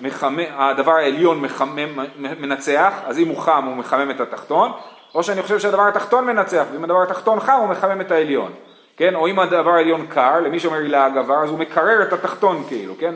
מחמם, 0.00 0.40
הדבר 0.56 0.92
העליון 0.92 1.40
מחמם, 1.40 1.98
מנצח, 2.16 2.92
אז 3.06 3.18
אם 3.18 3.28
הוא 3.28 3.38
חם 3.38 3.64
הוא 3.66 3.76
מחמם 3.76 4.10
את 4.10 4.20
התחתון, 4.20 4.72
או 5.14 5.22
שאני 5.22 5.42
חושב 5.42 5.58
שהדבר 5.58 5.88
התחתון 5.88 6.24
מנצח, 6.24 6.64
ואם 6.72 6.84
הדבר 6.84 7.02
התחתון 7.02 7.40
חם 7.40 7.58
הוא 7.60 7.68
מחמם 7.68 8.00
את 8.00 8.10
העליון. 8.10 8.52
כן? 8.96 9.14
או 9.14 9.28
אם 9.28 9.38
הדבר 9.38 9.70
העליון 9.70 10.06
קר, 10.06 10.40
למי 10.40 10.60
שאומר 10.60 10.78
עילה 10.78 11.06
הגבר, 11.06 11.44
אז 11.44 11.50
הוא 11.50 11.58
מקרר 11.58 12.02
את 12.02 12.12
התחתון 12.12 12.64
כאילו, 12.68 12.94
כן? 12.98 13.14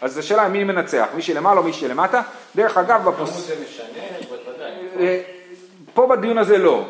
אז 0.00 0.14
זו 0.14 0.26
שאלה 0.26 0.48
מי 0.48 0.64
מנצח, 0.64 1.06
מי 1.14 1.22
שלמעלה 1.22 1.60
או 1.60 1.64
מי 1.64 1.72
שלמטה. 1.72 2.22
דרך 2.56 2.78
אגב, 2.78 3.08
בפוס... 3.08 3.30
זה 3.30 3.54
משנה, 3.64 4.28
בוודאי. 4.28 4.70
אה, 4.98 5.22
פה 5.94 6.06
בדיון 6.06 6.38
הזה 6.38 6.58
לא. 6.58 6.84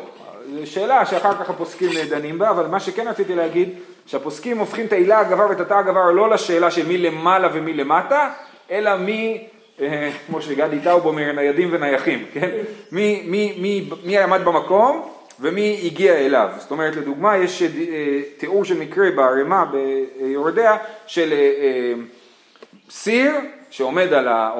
שאלה 0.65 1.05
שאחר 1.05 1.33
כך 1.33 1.49
הפוסקים 1.49 1.89
דנים 2.09 2.39
בה, 2.39 2.49
אבל 2.49 2.67
מה 2.67 2.79
שכן 2.79 3.07
רציתי 3.07 3.35
להגיד, 3.35 3.69
שהפוסקים 4.05 4.57
הופכים 4.57 4.85
את 4.85 4.93
העילה 4.93 5.19
הגבר 5.19 5.45
ואת 5.49 5.59
התא 5.59 5.73
הגבר 5.73 6.11
לא 6.11 6.29
לשאלה 6.29 6.71
של 6.71 6.87
מי 6.87 6.97
למעלה 6.97 7.49
ומי 7.53 7.73
למטה, 7.73 8.29
אלא 8.71 8.97
מי, 8.97 9.47
אה, 9.81 10.09
כמו 10.27 10.41
שגדי 10.41 10.79
טאוב 10.79 11.05
אומר, 11.05 11.31
ניידים 11.31 11.69
ונייחים, 11.71 12.25
כן? 12.33 12.49
מי, 12.91 13.23
מי, 13.27 13.57
מי, 13.57 13.89
מי 14.03 14.17
עמד 14.17 14.45
במקום 14.45 15.09
ומי 15.39 15.81
הגיע 15.85 16.13
אליו. 16.13 16.49
זאת 16.57 16.71
אומרת, 16.71 16.95
לדוגמה, 16.95 17.37
יש 17.37 17.61
אה, 17.61 17.67
תיאור 18.37 18.65
של 18.65 18.79
מקרה 18.79 19.11
בערימה 19.11 19.65
ביורדיה 19.65 20.77
של 21.07 21.33
אה, 21.33 21.93
סיר 22.89 23.31
שעומד 23.69 24.13
על, 24.13 24.27
ה, 24.27 24.51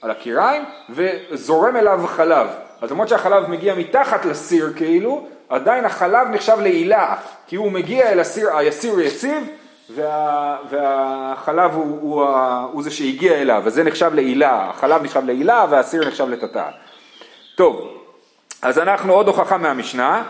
על 0.00 0.10
הקיריים 0.10 0.62
וזורם 0.90 1.76
אליו 1.76 2.00
חלב. 2.06 2.46
אז 2.80 2.90
למרות 2.90 3.08
שהחלב 3.08 3.50
מגיע 3.50 3.74
מתחת 3.74 4.24
לסיר 4.24 4.72
כאילו, 4.76 5.26
עדיין 5.48 5.84
החלב 5.84 6.28
נחשב 6.28 6.56
לעילה, 6.60 7.14
כי 7.46 7.56
הוא 7.56 7.72
מגיע 7.72 8.12
אל 8.12 8.20
הסיר, 8.20 8.56
הסיר 8.56 9.00
יציב 9.00 9.48
וה, 9.94 10.56
והחלב 10.70 11.74
הוא, 11.74 11.98
הוא, 12.00 12.24
הוא, 12.72 12.82
זה 12.82 12.90
שהגיע 12.90 13.32
אליו, 13.32 13.62
וזה 13.64 13.84
נחשב 13.84 14.14
לעילה, 14.14 14.70
החלב 14.70 15.02
נחשב 15.02 15.24
לעילה 15.24 15.66
והסיר 15.70 16.08
נחשב 16.08 16.28
לטאטא. 16.28 16.68
טוב, 17.54 17.88
אז 18.62 18.78
אנחנו 18.78 19.12
עוד 19.12 19.28
הוכחה 19.28 19.56
מהמשנה, 19.56 20.22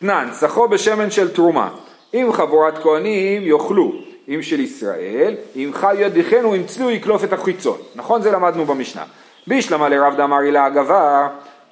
תנן, 0.00 0.28
סחו 0.32 0.68
בשמן 0.68 1.10
של 1.10 1.34
תרומה, 1.34 1.68
אם 2.14 2.28
חבורת 2.32 2.78
כהנים 2.78 3.42
יאכלו, 3.42 3.92
אם 4.28 4.42
של 4.42 4.60
ישראל, 4.60 5.34
אם 5.56 5.70
חי 5.74 5.94
ידיכנו 5.98 6.54
אם 6.54 6.64
צלו 6.66 6.90
יקלוף 6.90 7.24
את 7.24 7.32
החיצון, 7.32 7.78
נכון? 7.94 8.22
זה 8.22 8.30
למדנו 8.30 8.64
במשנה. 8.64 9.02
בישלמה 9.46 9.88
לרב 9.88 10.16
דאמר 10.16 10.36
הילה 10.36 10.64
הגבר, 10.64 11.26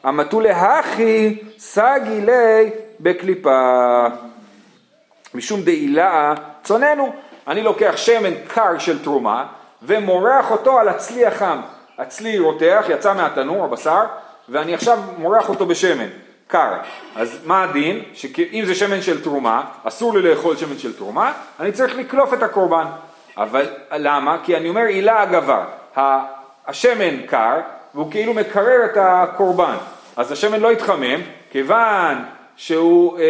המתו 0.07 0.41
להכי 0.41 1.39
סגי 1.59 2.21
לי 2.21 2.71
בקליפה. 3.01 4.07
משום 5.35 5.63
דעילה 5.63 6.35
צוננו. 6.65 7.13
אני 7.49 7.63
לוקח 7.63 7.97
שמן 7.97 8.35
קר 8.49 8.79
של 8.79 9.03
תרומה 9.03 9.47
ומורח 9.83 10.51
אותו 10.51 10.79
על 10.79 10.89
הצלי 10.89 11.27
החם. 11.27 11.61
הצלי 11.99 12.39
רותח, 12.39 12.85
יצא 12.89 13.15
מהתנור, 13.15 13.65
הבשר, 13.65 14.03
ואני 14.49 14.75
עכשיו 14.75 14.99
מורח 15.19 15.49
אותו 15.49 15.67
בשמן, 15.67 16.09
קר. 16.47 16.73
אז 17.17 17.39
מה 17.45 17.63
הדין? 17.63 18.03
שאם 18.15 18.63
זה 18.67 18.75
שמן 18.75 19.03
של 19.03 19.23
תרומה, 19.23 19.65
אסור 19.85 20.15
לי 20.15 20.23
לאכול 20.23 20.57
שמן 20.57 20.79
של 20.79 20.97
תרומה, 20.97 21.33
אני 21.61 21.73
צריך 21.73 21.97
לקלוף 21.97 22.35
את 22.35 22.43
הקורבן. 22.43 22.87
אבל 23.37 23.67
למה? 23.93 24.37
כי 24.43 24.57
אני 24.57 24.69
אומר 24.69 24.83
עילה 24.83 25.23
הגבר. 25.23 25.63
השמן 26.67 27.27
קר 27.27 27.61
והוא 27.95 28.11
כאילו 28.11 28.35
מקרר 28.35 28.85
את 28.85 28.97
הקורבן. 28.97 29.77
אז 30.17 30.33
השמן 30.33 30.61
לא 30.61 30.73
יתחמם, 30.73 31.21
כיוון 31.51 32.25
שהוא 32.57 33.19
אה, 33.19 33.25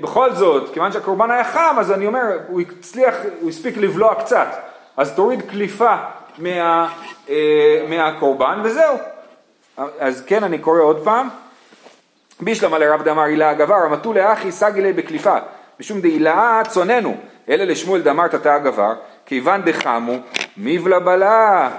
בכל 0.00 0.32
זאת, 0.32 0.74
כיוון 0.74 0.92
שהקורבן 0.92 1.30
היה 1.30 1.44
חם, 1.44 1.76
אז 1.78 1.92
אני 1.92 2.06
אומר, 2.06 2.20
הוא 2.48 2.60
הצליח, 2.60 3.14
הוא 3.40 3.48
הספיק 3.48 3.76
לבלוע 3.76 4.14
קצת, 4.14 4.48
אז 4.96 5.14
תוריד 5.14 5.42
קליפה 5.50 5.96
מה, 6.38 6.88
אה, 7.28 7.86
מהקורבן 7.88 8.60
וזהו. 8.64 8.96
אז 9.98 10.24
כן, 10.26 10.44
אני 10.44 10.58
קורא 10.58 10.80
עוד 10.80 11.04
פעם. 11.04 11.28
בישלמה 12.40 12.78
לרב 12.78 13.02
דמר 13.02 13.22
הילה 13.22 13.50
הגבר, 13.50 13.74
המתו 13.74 14.12
לאחי 14.12 14.52
סגילי 14.52 14.92
בקליפה, 14.92 15.36
משום 15.80 16.00
דהילאה 16.00 16.62
צוננו, 16.68 17.16
אלה 17.48 17.64
לשמואל 17.64 18.02
דמר 18.02 18.28
תתא 18.28 18.48
הגבר, 18.48 18.94
כיוון 19.26 19.62
דחמו, 19.62 20.16
מבלה 20.56 21.00
בלה, 21.00 21.70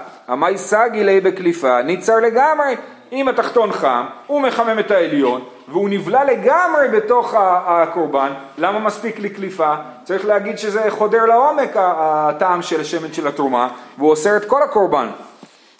סגילי 0.56 1.20
בקליפה, 1.20 1.82
ניצר 1.82 2.16
לגמרי, 2.16 2.76
אם 3.12 3.28
התחתון 3.28 3.72
חם, 3.72 4.04
הוא 4.26 4.40
מחמם 4.40 4.78
את 4.78 4.90
העליון, 4.90 5.44
והוא 5.68 5.88
נבלע 5.88 6.24
לגמרי 6.24 6.88
בתוך 6.92 7.34
הקורבן, 7.38 8.32
למה 8.58 8.78
מספיק 8.78 9.18
לי 9.18 9.30
קליפה? 9.30 9.74
צריך 10.04 10.24
להגיד 10.26 10.58
שזה 10.58 10.90
חודר 10.90 11.26
לעומק 11.26 11.70
הטעם 11.76 12.62
של 12.62 12.80
השמן 12.80 13.12
של 13.12 13.28
התרומה, 13.28 13.68
והוא 13.98 14.10
אוסר 14.10 14.36
את 14.36 14.44
כל 14.44 14.62
הקורבן. 14.62 15.08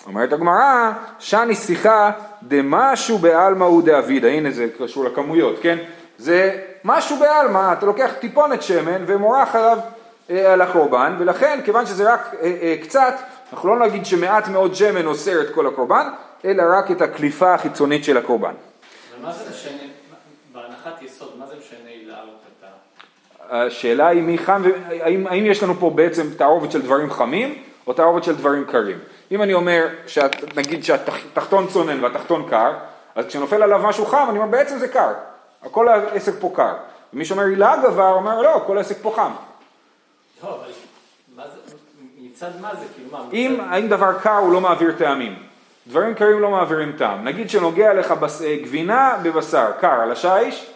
אומרת 0.06 0.32
הגמרא, 0.32 0.90
שאני 1.18 1.54
שיחה 1.54 2.10
דמשהו 2.42 3.18
בעלמא 3.18 3.64
הוא 3.64 3.82
דאבידא, 3.82 4.28
הנה 4.28 4.50
זה 4.50 4.66
קשור 4.78 5.04
לכמויות, 5.04 5.56
כן? 5.62 5.78
זה 6.18 6.58
משהו 6.84 7.16
בעלמא, 7.16 7.72
אתה 7.72 7.87
לוקח 7.87 8.10
טיפונת 8.20 8.62
שמן 8.62 9.04
ומורח 9.06 9.54
עליו 9.54 9.78
אה, 10.30 10.52
על 10.52 10.60
הקורבן, 10.60 11.16
ולכן 11.18 11.60
כיוון 11.64 11.87
שזה 11.87 12.12
רק 12.12 12.34
אה, 12.42 12.56
אה, 12.62 12.76
קצת, 12.82 13.14
אנחנו 13.52 13.68
לא 13.68 13.87
נגיד 13.87 14.06
שמעט 14.06 14.49
מאוד 14.49 14.75
שמן 14.75 15.06
אוסר 15.06 15.40
את 15.40 15.54
כל 15.54 15.66
הקורבן, 15.66 16.08
אלא 16.44 16.62
רק 16.78 16.90
את 16.90 17.02
הקליפה 17.02 17.54
החיצונית 17.54 18.04
של 18.04 18.16
הקורבן. 18.16 18.54
ומה 19.18 19.32
זה 19.32 19.50
משנה, 19.50 19.82
בהנחת 20.52 21.02
יסוד, 21.02 21.38
מה 21.38 21.47
זה 21.47 21.54
משנה 21.59 21.90
לעלות 22.06 22.40
את 22.47 22.64
השאלה 23.50 24.09
היא 24.09 24.23
מי 24.23 24.38
חם, 24.38 24.62
האם, 24.88 25.26
האם 25.26 25.47
יש 25.47 25.62
לנו 25.62 25.75
פה 25.75 25.90
בעצם 25.90 26.35
תערובת 26.37 26.73
של 26.73 26.82
דברים 26.82 27.11
חמים 27.11 27.62
או 27.87 27.92
תערובת 27.92 28.25
של 28.25 28.37
דברים 28.37 28.64
קרים. 28.64 28.99
אם 29.30 29.42
אני 29.42 29.54
אומר, 29.54 29.88
שאת, 30.06 30.56
נגיד 30.56 30.85
שהתחתון 30.85 31.66
צונן 31.66 32.04
והתחתון 32.04 32.47
קר, 32.50 32.73
אז 33.14 33.26
כשנופל 33.26 33.62
עליו 33.62 33.80
משהו 33.85 34.06
חם, 34.06 34.26
אני 34.30 34.38
אומר 34.38 34.50
בעצם 34.50 34.78
זה 34.78 34.88
קר, 34.88 35.12
כל 35.70 35.88
העסק 35.88 36.32
פה 36.40 36.52
קר. 36.56 36.75
ומי 37.14 37.25
שאומר 37.25 37.42
הילה 37.42 37.76
גבר, 37.82 38.12
אומר 38.12 38.42
לא, 38.42 38.62
כל 38.66 38.78
העסק 38.78 38.97
פה 39.02 39.12
חם. 39.16 39.30
לא, 40.44 40.49
אבל 40.49 40.73
מה 41.37 41.42
זה, 41.49 41.75
מצד 42.18 42.50
מה 42.61 42.75
זה, 42.75 42.87
כאילו 42.94 43.11
מה? 43.12 43.25
אם, 43.32 43.61
האם 43.61 43.88
דבר 43.88 44.18
קר 44.18 44.37
הוא 44.37 44.52
לא 44.52 44.61
מעביר 44.61 44.92
טעמים. 44.99 45.50
דברים 45.87 46.14
קרים 46.14 46.40
לא 46.40 46.50
מעבירים 46.50 46.92
טעם. 46.99 47.25
נגיד 47.25 47.50
שנוגע 47.50 47.94
לך 47.94 48.12
בס... 48.12 48.42
אה, 48.42 48.56
גבינה 48.62 49.18
בבשר 49.22 49.70
קר 49.80 50.00
על 50.02 50.12
השיש, 50.12 50.70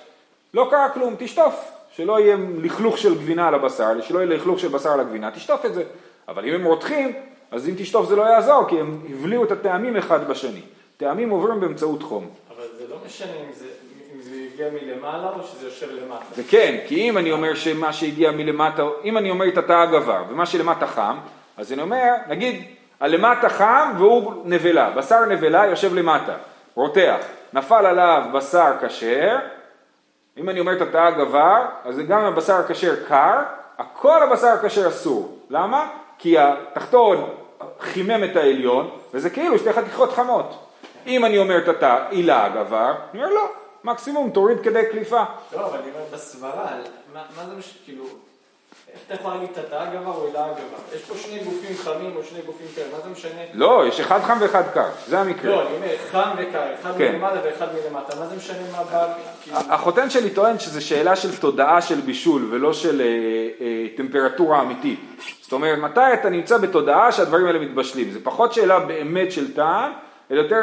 לא 0.55 0.69
קרה 0.71 0.89
כלום, 0.89 1.15
תשטוף. 1.19 1.71
שלא 1.97 2.21
יהיה 2.21 2.37
לכלוך 2.63 2.99
של 2.99 3.15
גבינה 3.15 3.49
על 3.49 3.55
הבשר, 3.55 4.01
שלא 4.01 4.19
יהיה 4.19 4.29
לכלוך 4.37 4.59
של 4.59 4.69
בשר 4.69 4.91
על 4.91 5.01
הגבינה, 5.01 5.31
תשטוף 5.31 5.67
את 5.67 5.75
זה. 5.75 5.83
אבל 6.29 6.45
אם 6.49 6.55
הם 6.55 6.65
רותחים, 6.65 7.13
אז 7.51 7.69
אם 7.69 7.75
תשטוף 7.79 8.09
זה 8.09 8.17
לא 8.17 8.23
יעזור, 8.23 8.69
כי 8.69 8.81
הם 8.81 9.01
הבליעו 9.11 9.45
את 9.45 9.53
הטעמים 9.53 9.97
אחד 9.97 10.29
בשני. 10.29 10.61
טעמים 10.97 11.31
עוברים 11.31 11.61
באמצעות 11.61 12.03
חום. 12.03 12.29
אבל 12.57 12.65
זה 12.79 12.85
לא 12.91 12.97
משנה 13.07 13.33
אם 13.33 13.53
זה, 13.53 13.67
אם 14.15 14.21
זה 14.21 14.31
הגיע 14.53 14.67
מלמעלה 14.71 15.31
או 15.31 15.43
שזה 15.43 15.67
יושב 15.67 15.87
למטה. 15.91 16.25
זה 16.37 16.43
כן, 16.49 16.79
כי 16.89 17.09
אם 17.09 17.19
אני 17.19 17.33
אומר 17.33 17.55
שמה 17.55 17.93
שהגיע 17.93 18.31
מלמטה, 18.31 18.83
אם 19.05 19.19
אני 19.19 19.31
אומר 19.31 19.49
את 19.49 19.59
התא 19.59 19.73
הגבר 19.73 20.23
ומה 20.31 20.47
שלמטה 20.47 20.87
חם, 20.87 21.17
אז 21.57 21.73
אני 21.73 21.83
אומר, 21.83 22.13
נגיד 22.29 22.65
הלמטה 23.01 23.49
חם 23.49 23.93
והוא 23.99 24.33
נבלה, 24.45 24.91
בשר 24.91 25.25
נבלה 25.25 25.67
יושב 25.67 25.95
למטה, 25.95 26.35
רותח, 26.75 27.17
נפל 27.53 27.87
עליו 27.87 28.23
בשר 28.33 28.73
כשר, 28.81 29.39
אם 30.37 30.49
אני 30.49 30.61
אומר 30.61 30.77
את 30.77 30.81
התא 30.81 30.97
הגבר, 30.97 31.65
אז 31.85 31.99
גם 32.09 32.25
הבשר 32.25 32.55
הכשר 32.55 32.95
קר, 33.09 33.39
הכל 33.79 34.23
הבשר 34.23 34.47
הכשר 34.47 34.89
אסור. 34.89 35.39
למה? 35.51 35.89
כי 36.19 36.39
התחתון 36.39 37.31
חימם 37.81 38.25
את 38.25 38.37
העליון, 38.37 38.91
וזה 39.15 39.31
כאילו 39.31 39.59
שתי 39.59 39.73
חתיכות 39.73 40.13
חמות. 40.13 40.67
אם 41.07 41.25
אני 41.25 41.39
אומר 41.39 41.59
את 41.59 41.69
התא 41.69 42.05
עילה 42.11 42.45
הגבר, 42.45 42.95
אני 43.13 43.23
אומר 43.23 43.35
לא, 43.35 43.49
מקסימום 43.85 44.31
תוריד 44.31 44.61
כדי 44.63 44.83
קליפה. 44.91 45.25
לא, 45.53 45.67
אבל 45.67 45.79
אני 45.79 45.91
אומר 45.91 46.05
בסברה, 46.13 46.67
מה 47.15 47.47
זה 47.47 47.57
מש... 47.57 47.79
כאילו... 47.85 48.05
אתה 49.07 49.15
יכול 49.15 49.33
להגיד 49.33 49.49
תתא 49.53 49.75
הגבר 49.75 50.11
או 50.11 50.27
הילה 50.27 50.45
הגבר? 50.45 50.97
יש 50.97 51.03
פה 51.03 51.15
שני 51.15 51.39
גופים 51.39 51.77
חמים 51.77 52.17
או 52.17 52.25
שני 52.25 52.39
גופים 52.47 52.67
קרים, 52.75 52.87
מה 52.93 52.99
זה 53.05 53.11
משנה? 53.11 53.41
לא, 53.55 53.85
יש 53.89 54.01
אחד 54.01 54.21
חם 54.23 54.37
ואחד 54.41 54.63
קר, 54.75 54.89
זה 55.07 55.21
המקרה. 55.21 55.51
לא, 55.51 55.63
אני 55.63 55.77
אומר 55.77 55.97
חם 56.11 56.31
וקר, 56.37 56.63
אחד 56.81 56.93
כן. 56.99 57.13
מלמעלה 57.13 57.41
ואחד 57.45 57.67
מלמטה, 57.75 58.17
מה 58.21 58.27
זה 58.27 58.37
משנה 58.37 58.59
מה 58.73 58.85
בא... 58.85 59.15
כאילו- 59.43 59.57
החותן 59.57 60.11
שלי 60.11 60.31
טוען 60.31 60.59
שזה 60.59 60.81
שאלה 60.81 61.17
של 61.17 61.37
תודעה 61.37 61.83
של 61.83 62.01
בישול 62.01 62.49
ולא 62.51 62.73
של 62.73 63.01
אה, 63.01 63.07
אה, 63.67 63.87
טמפרטורה 63.97 64.61
אמיתית. 64.61 65.01
זאת 65.43 65.53
אומרת, 65.53 65.79
מתי 65.79 66.15
אתה 66.15 66.29
נמצא 66.29 66.59
בתודעה 66.59 67.13
שהדברים 67.13 67.47
האלה 67.47 67.59
מתבשלים? 67.59 68.11
זה 68.11 68.19
פחות 68.23 68.53
שאלה 68.53 68.81
באמת 68.81 69.33
של 69.33 69.55
טעם, 69.55 69.93
אלא 70.31 70.41
יותר 70.41 70.61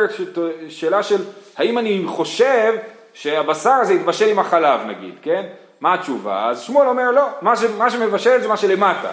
שאלה 0.70 1.04
של 1.04 1.22
האם 1.58 1.78
אני 1.78 2.04
חושב 2.08 2.74
שהבשר 3.14 3.70
הזה 3.70 3.94
יתבשל 3.94 4.30
עם 4.30 4.40
החלב 4.40 4.80
נגיד, 4.88 5.14
כן? 5.22 5.46
מה 5.82 5.94
התשובה? 5.94 6.50
אז 6.50 6.62
שמואל 6.62 6.88
אומר 6.88 7.12
לא, 7.12 7.28
מה, 7.42 7.56
ש, 7.56 7.64
מה 7.78 7.90
שמבשל 7.90 8.42
זה 8.42 8.48
מה 8.48 8.58
שלמטה, 8.58 9.12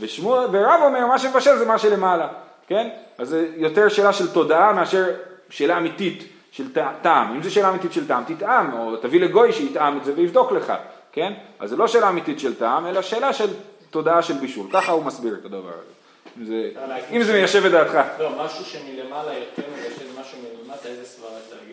ושמואל, 0.00 0.46
ורב 0.52 0.80
אומר 0.82 1.06
מה 1.06 1.18
שמבשל 1.18 1.56
זה 1.56 1.64
מה 1.64 1.78
שלמעלה, 1.78 2.28
כן? 2.66 2.88
אז 3.18 3.28
זה 3.28 3.48
יותר 3.56 3.88
שאלה 3.88 4.12
של 4.12 4.32
תודעה 4.32 4.72
מאשר 4.72 5.04
שאלה 5.50 5.78
אמיתית 5.78 6.24
של 6.50 6.72
טעם. 7.02 7.34
אם 7.34 7.42
זו 7.42 7.54
שאלה 7.54 7.70
אמיתית 7.70 7.92
של 7.92 8.08
טעם, 8.08 8.24
תטעם, 8.26 8.72
או 8.72 8.96
תביא 8.96 9.20
לגוי 9.20 9.52
שיטעם 9.52 9.98
את 9.98 10.04
זה 10.04 10.12
ויבדוק 10.16 10.52
לך, 10.52 10.72
כן? 11.12 11.32
אז 11.58 11.70
זה 11.70 11.76
לא 11.76 11.88
שאלה 11.88 12.08
אמיתית 12.08 12.40
של 12.40 12.54
טעם, 12.54 12.86
אלא 12.86 13.02
שאלה 13.02 13.32
של 13.32 13.48
תודעה 13.90 14.22
של 14.22 14.34
בישול. 14.34 14.66
ככה 14.72 14.92
הוא 14.92 15.04
מסביר 15.04 15.36
את 15.40 15.44
הדבר 15.44 15.68
הזה. 15.68 15.92
אם 16.38 16.44
זה, 16.44 16.70
אם 17.12 17.22
זה 17.22 17.32
מיישב 17.32 17.64
את 17.64 17.70
דעתך. 17.70 17.98
לא, 18.18 18.44
משהו 18.44 18.64
שמלמעלה 18.64 19.34
יותר 19.34 19.62
מבשל 19.72 20.20
משהו 20.20 20.38
מלמטה, 20.38 20.88
איזה 20.88 21.04
סברה 21.04 21.30
תגיד? 21.48 21.65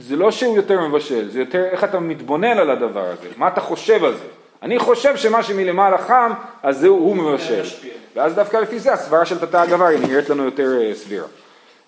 זה 0.00 0.16
לא 0.16 0.30
שהוא 0.30 0.56
יותר 0.56 0.80
מבשל, 0.88 1.30
זה 1.30 1.40
יותר 1.40 1.64
איך 1.64 1.84
אתה 1.84 2.00
מתבונן 2.00 2.58
על 2.58 2.70
הדבר 2.70 3.04
הזה, 3.04 3.28
מה 3.36 3.48
אתה 3.48 3.60
חושב 3.60 4.04
על 4.04 4.12
זה. 4.14 4.24
אני 4.62 4.78
חושב 4.78 5.16
שמה 5.16 5.42
שמלמעלה 5.42 5.98
חם, 5.98 6.32
אז 6.62 6.78
זה 6.78 6.88
הוא 6.88 7.16
מבשל. 7.16 7.62
ואז 8.16 8.34
דווקא 8.34 8.56
לפי 8.56 8.78
זה 8.78 8.92
הסברה 8.92 9.24
של 9.24 9.38
תתא 9.38 9.56
הגבר 9.56 9.84
היא 9.84 9.98
נראית 9.98 10.30
לנו 10.30 10.44
יותר 10.44 10.78
אה, 10.80 10.94
סבירה. 10.94 11.26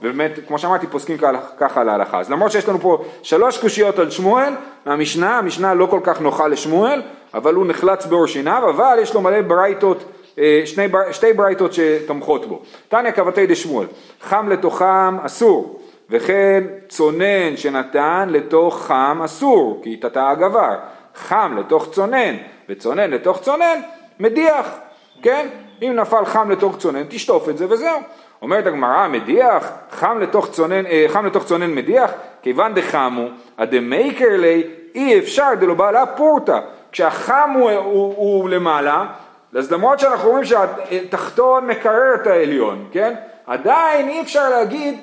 ובאמת, 0.01 0.33
כמו 0.49 0.59
שאמרתי, 0.59 0.87
פוסקים 0.87 1.17
ככה- 1.59 1.81
על 1.81 1.89
ההלכה. 1.89 2.21
אז 2.21 2.31
למרות 2.31 2.53
שיש 2.53 2.69
לנו 2.69 2.79
פה 2.81 3.05
שלוש 3.23 3.59
קושיות 3.59 3.99
על 3.99 4.11
שמואל, 4.11 4.53
מהמשנה, 4.87 5.39
המשנה 5.39 5.75
לא 5.75 5.87
כל 5.87 6.01
כך 6.03 6.21
נוחה 6.21 6.49
לשמואל, 6.49 7.03
אבל 7.35 7.55
הוא 7.55 7.67
נחלץ 7.67 8.07
בעור 8.07 8.27
שיניו, 8.27 8.71
אבל 8.71 8.99
יש 9.03 9.15
לו 9.15 9.21
מלא 9.21 9.41
ברייתות, 9.43 10.05
אה, 10.39 10.63
שני, 10.65 10.87
שתי 11.13 11.33
ברייתות 11.33 11.73
שתומכות 11.73 12.47
בו. 12.47 12.63
תניא 12.89 13.11
קבתי 13.11 13.47
דשמואל, 13.47 13.87
חם 14.23 14.49
לתוכם 14.49 15.19
אסור, 15.23 15.80
וכן 16.11 16.65
צונן 16.89 17.57
שנתן 17.57 18.29
לתוך 18.31 18.87
חם 18.87 19.21
אסור, 19.25 19.81
כי 19.83 19.97
תתא 19.97 20.19
הגבר. 20.19 20.77
חם 21.15 21.57
לתוך 21.59 21.91
צונן, 21.91 22.37
וצונן 22.69 23.11
לתוך 23.11 23.41
צונן, 23.41 23.81
מדיח, 24.21 24.79
כן? 25.23 25.49
אם 25.83 25.93
נפל 25.97 26.25
חם 26.25 26.51
לתוך 26.51 26.77
צונן, 26.77 27.03
תשטוף 27.09 27.49
את 27.49 27.59
זה 27.59 27.67
וזהו. 27.71 27.99
אומרת 28.43 28.67
הגמרא, 28.67 29.09
מדיח, 29.09 29.73
חם 29.91 30.19
לתוך 30.21 30.51
צונן, 30.51 30.87
אה, 30.87 31.05
חם 31.09 31.27
לתוך 31.27 31.45
צונן 31.45 31.75
מדיח, 31.75 32.11
כיוון 32.43 32.75
דחמו, 32.75 33.27
הדמייקר 33.59 34.37
לי, 34.37 34.63
אי 34.95 35.19
אפשר 35.19 35.49
דלא 35.61 35.75
בעלה 35.75 36.07
פורתא. 36.07 36.59
כשהחם 36.93 37.51
הוא, 37.55 37.71
הוא, 37.71 38.15
הוא 38.17 38.51
למעלה, 38.51 39.07
אז 39.55 39.73
למרות 39.73 40.01
שאנחנו 40.01 40.31
רואים 40.31 40.45
שהתחתון 40.45 41.67
מקרר 41.67 42.15
את 42.15 42.27
העליון, 42.27 42.89
כן? 42.93 43.15
עדיין 43.47 44.09
אי 44.09 44.21
אפשר 44.21 44.51
להגיד 44.51 45.01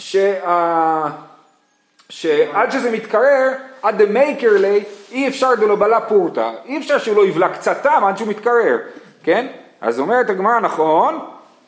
שה... 0.00 1.06
שעד 2.08 2.70
שזה 2.70 2.90
מתקרר, 2.90 3.48
עד 3.82 4.02
דמייקר 4.02 4.56
לי, 4.58 4.84
אי 5.12 5.28
אפשר 5.28 5.54
דלא 5.54 5.76
בלה 5.76 6.00
פורתא, 6.00 6.50
אי 6.64 6.78
אפשר 6.78 6.98
שהוא 6.98 7.16
לא 7.16 7.26
יבלע 7.26 7.48
קצת 7.48 7.82
טעם 7.82 8.04
עד 8.04 8.18
שהוא 8.18 8.28
מתקרר, 8.28 8.78
כן? 9.22 9.46
אז 9.80 10.00
אומרת 10.00 10.30
הגמרא, 10.30 10.60
נכון, 10.60 11.18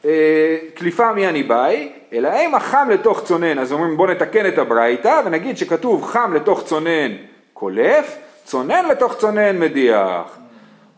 אה, 0.04 0.56
קליפה 0.74 1.12
מי 1.12 1.28
אני 1.28 1.42
באי, 1.42 1.92
אלא 2.12 2.28
אם 2.28 2.54
החם 2.54 2.88
לתוך 2.90 3.24
צונן, 3.24 3.58
אז 3.58 3.72
אומרים 3.72 3.96
בוא 3.96 4.06
נתקן 4.06 4.46
את 4.46 4.58
הברייתא 4.58 5.20
ונגיד 5.24 5.58
שכתוב 5.58 6.04
חם 6.04 6.32
לתוך 6.34 6.64
צונן 6.64 7.12
קולף, 7.52 8.16
צונן 8.44 8.88
לתוך 8.88 9.16
צונן 9.16 9.58
מדיח. 9.58 10.41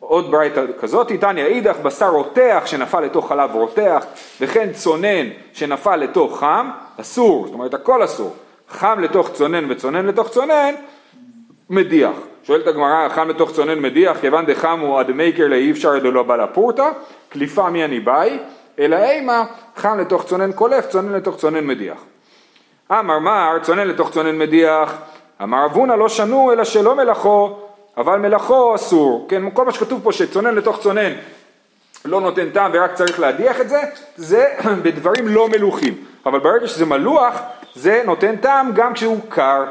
עוד 0.08 0.30
ברייתא 0.30 0.64
כזאת, 0.80 1.12
תניא 1.12 1.44
אידך 1.44 1.76
בשר 1.82 2.08
רותח 2.08 2.62
שנפל 2.66 3.00
לתוך 3.00 3.28
חלב 3.28 3.50
רותח, 3.54 4.04
וכן 4.40 4.72
צונן 4.72 5.26
שנפל 5.52 5.96
לתוך 5.96 6.38
חם, 6.38 6.70
אסור, 7.00 7.46
זאת 7.46 7.54
אומרת 7.54 7.74
הכל 7.74 8.04
אסור. 8.04 8.34
חם 8.70 9.00
לתוך 9.00 9.30
צונן 9.32 9.70
וצונן 9.70 10.06
לתוך 10.06 10.28
צונן, 10.28 10.74
מדיח. 11.70 12.12
שואלת 12.42 12.66
הגמרא, 12.66 13.08
חם 13.08 13.28
לתוך 13.28 13.52
צונן 13.52 13.78
מדיח, 13.78 14.20
כיוון 14.20 14.46
דחם 14.46 14.80
הוא 14.80 15.00
עד 15.00 15.10
מייקר 15.10 15.48
לאי 15.48 15.70
אפשר 15.70 15.98
דלא 15.98 16.22
בא 16.22 16.36
לפורתא, 16.36 16.88
קליפה 17.28 17.70
מי 17.70 17.84
אני 17.84 18.00
באי, 18.00 18.38
אלא 18.78 18.96
אימה, 18.96 19.44
חם 19.76 19.98
לתוך 19.98 20.24
צונן 20.24 20.52
קולף, 20.52 20.86
צונן 20.86 21.12
לתוך 21.12 21.36
צונן 21.36 21.66
מדיח. 21.66 21.98
אמר 22.90 23.18
מר, 23.18 23.58
צונן 23.62 23.88
לתוך 23.88 24.10
צונן 24.10 24.38
מדיח, 24.38 24.98
אמר 25.42 25.66
אבונה 25.66 25.96
לא 25.96 26.08
שנו 26.08 26.52
אלא 26.52 26.64
שלא 26.64 26.94
מלאכו, 26.94 27.58
אבל 27.96 28.18
מלאכו 28.18 28.74
אסור. 28.74 29.26
כן, 29.28 29.50
כל 29.50 29.64
מה 29.64 29.72
שכתוב 29.72 30.00
פה 30.02 30.12
שצונן 30.12 30.54
לתוך 30.54 30.80
צונן 30.80 31.12
לא 32.04 32.20
נותן 32.20 32.50
טעם 32.50 32.70
ורק 32.74 32.94
צריך 32.94 33.20
להדיח 33.20 33.60
את 33.60 33.68
זה, 33.68 33.82
זה 34.16 34.46
בדברים 34.82 35.28
לא 35.28 35.48
מלוכים. 35.48 35.94
אבל 36.26 36.38
ברגע 36.38 36.66
שזה 36.66 36.86
מלוח, 36.86 37.38
זה 37.74 38.02
נותן 38.06 38.36
טעם 38.36 38.72
גם 38.74 38.94
כשהוא 38.94 39.20
קר. 39.28 39.64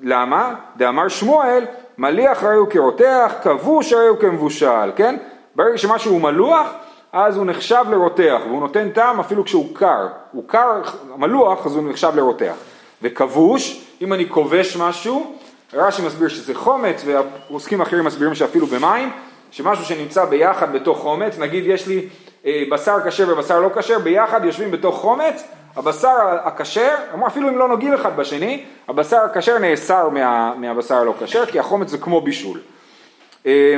למה? 0.00 0.54
דאמר 0.76 1.08
שמואל, 1.08 1.64
מליח 1.98 2.44
הרי 2.44 2.56
הוא 2.56 2.68
כרותח, 2.68 3.32
כבוש 3.42 3.92
הרי 3.92 4.08
הוא 4.08 4.18
כמבושל, 4.18 4.90
כן? 4.96 5.16
ברגע 5.56 5.78
שמשהו 5.78 6.12
הוא 6.12 6.20
מלוח, 6.20 6.68
אז 7.12 7.36
הוא 7.36 7.46
נחשב 7.46 7.84
לרותח, 7.90 8.40
והוא 8.46 8.60
נותן 8.60 8.90
טעם 8.90 9.20
אפילו 9.20 9.44
כשהוא 9.44 9.74
קר. 9.74 10.06
הוא 10.32 10.44
קר, 10.46 10.80
מלוח, 11.16 11.66
אז 11.66 11.76
הוא 11.76 11.90
נחשב 11.90 12.12
לרותח. 12.14 12.54
וכבוש, 13.02 13.84
אם 14.02 14.12
אני 14.12 14.28
כובש 14.28 14.76
משהו, 14.76 15.34
רש"י 15.72 16.02
מסביר 16.02 16.28
שזה 16.28 16.54
חומץ, 16.54 17.04
ועוסקים 17.06 17.80
אחרים 17.80 18.04
מסבירים 18.04 18.34
שאפילו 18.34 18.66
במים, 18.66 19.10
שמשהו 19.50 19.84
שנמצא 19.84 20.24
ביחד 20.24 20.72
בתוך 20.72 20.98
חומץ, 20.98 21.38
נגיד 21.38 21.64
יש 21.66 21.86
לי 21.86 22.08
אה, 22.46 22.62
בשר 22.70 22.96
כשר 23.06 23.32
ובשר 23.32 23.60
לא 23.60 23.68
כשר, 23.76 23.98
ביחד 23.98 24.44
יושבים 24.44 24.70
בתוך 24.70 24.96
חומץ, 24.96 25.44
הבשר 25.76 26.16
הכשר, 26.44 26.94
אפילו 27.26 27.48
אם 27.48 27.58
לא 27.58 27.68
נוגעים 27.68 27.94
אחד 27.94 28.16
בשני, 28.16 28.64
הבשר 28.88 29.16
הכשר 29.16 29.58
נאסר 29.58 30.08
מה, 30.08 30.54
מהבשר 30.56 30.94
הלא 30.94 31.14
כשר, 31.20 31.46
כי 31.46 31.58
החומץ 31.58 31.88
זה 31.88 31.98
כמו 31.98 32.20
בישול. 32.20 32.60
אה, 33.46 33.76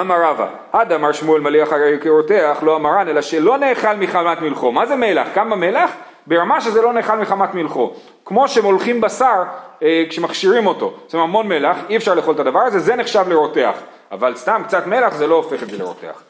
אמר 0.00 0.22
רבא, 0.22 0.48
עד 0.72 0.92
אמר 0.92 1.12
שמואל 1.12 1.40
מליח 1.40 1.72
הרי 1.72 1.98
כרותח, 2.00 2.58
לא 2.62 2.76
אמרן, 2.76 3.08
אלא 3.08 3.22
שלא 3.22 3.58
נאכל 3.58 3.94
מחמת 3.96 4.40
מלכו. 4.40 4.72
מה 4.72 4.86
זה 4.86 4.96
מלח? 4.96 5.28
כמה 5.34 5.56
מלח? 5.56 5.90
ברמה 6.26 6.60
שזה 6.60 6.82
לא 6.82 6.92
נאכל 6.92 7.18
מחמת 7.18 7.54
מלכו. 7.54 7.92
כמו 8.24 8.48
שמולכים 8.48 9.00
בשר 9.00 9.42
אה, 9.82 10.04
כשמכשירים 10.10 10.66
אותו. 10.66 10.92
אומרת 11.06 11.28
המון 11.28 11.48
מלח, 11.48 11.76
אי 11.88 11.96
אפשר 11.96 12.14
לאכול 12.14 12.34
את 12.34 12.40
הדבר 12.40 12.60
הזה, 12.60 12.78
זה 12.78 12.96
נחשב 12.96 13.24
לרותח. 13.28 13.74
אבל 14.12 14.36
סתם 14.36 14.62
קצת 14.66 14.86
מלח 14.86 15.14
זה 15.14 15.26
לא 15.26 15.34
הופך 15.34 15.62
את 15.62 15.70
זה 15.70 15.78
לרותח. 15.78 16.22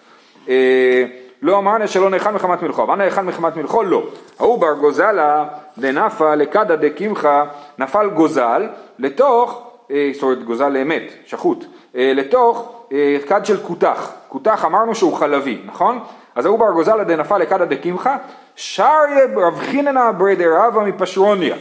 אה, 0.49 1.05
לא 1.43 1.59
אמרנה 1.59 1.87
שלא 1.87 2.11
נאכל 2.11 2.31
מחמת 2.31 2.63
מלכו, 2.63 2.83
אבל 2.83 2.95
נאכל 2.95 3.21
מחמת 3.21 3.57
מלכו 3.57 3.83
לא. 3.83 4.03
ההוא 4.39 4.59
בר 4.59 4.73
גוזלה 4.73 5.45
דנפה 5.79 6.35
לקדא 6.35 6.77
דקמחא, 6.77 7.45
נפל 7.79 8.11
גוזל 8.11 8.69
לתוך, 8.99 9.63
אה, 9.91 10.11
זאת 10.15 10.23
אומרת 10.23 10.45
גוזל 10.45 10.69
לאמת, 10.69 11.03
שחוט, 11.27 11.65
אה, 11.97 12.13
לתוך 12.15 12.73
אה, 12.93 13.17
כד 13.27 13.47
של 13.47 13.57
כותח. 13.63 14.13
כותח 14.29 14.65
אמרנו 14.65 14.95
שהוא 14.95 15.15
חלבי, 15.15 15.59
נכון? 15.67 15.99
אז 16.35 16.47
ההוא 16.47 16.59
בר 16.59 16.71
גוזלה 16.73 17.05
דנפל 17.05 17.39
לקדא 17.39 17.65
דקמחא, 17.65 18.17
שריה 18.57 19.25
רב 19.37 19.59
חיננה 19.59 20.13
ברדר 20.13 20.51
רבא 20.57 20.81
מפשרוניה. 20.81 21.57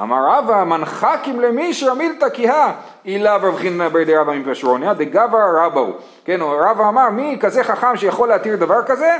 אמר 0.00 0.24
רבא 0.28 0.64
מנחקים 0.64 1.40
למישרא 1.40 1.94
מילתא 1.94 2.28
כיהה 2.28 2.72
אילה 3.06 3.36
רב 3.36 3.56
חיננה 3.56 3.88
ברדר 3.88 4.20
רבא 4.20 4.32
מפשרוניה 4.32 4.94
דגבר 4.94 5.64
רבא 5.64 5.80
הוא. 5.80 5.94
כן, 6.24 6.40
רבא 6.42 6.88
אמר 6.88 7.10
מי 7.10 7.36
כזה 7.40 7.64
חכם 7.64 7.96
שיכול 7.96 8.28
להתיר 8.28 8.56
דבר 8.56 8.82
כזה? 8.86 9.10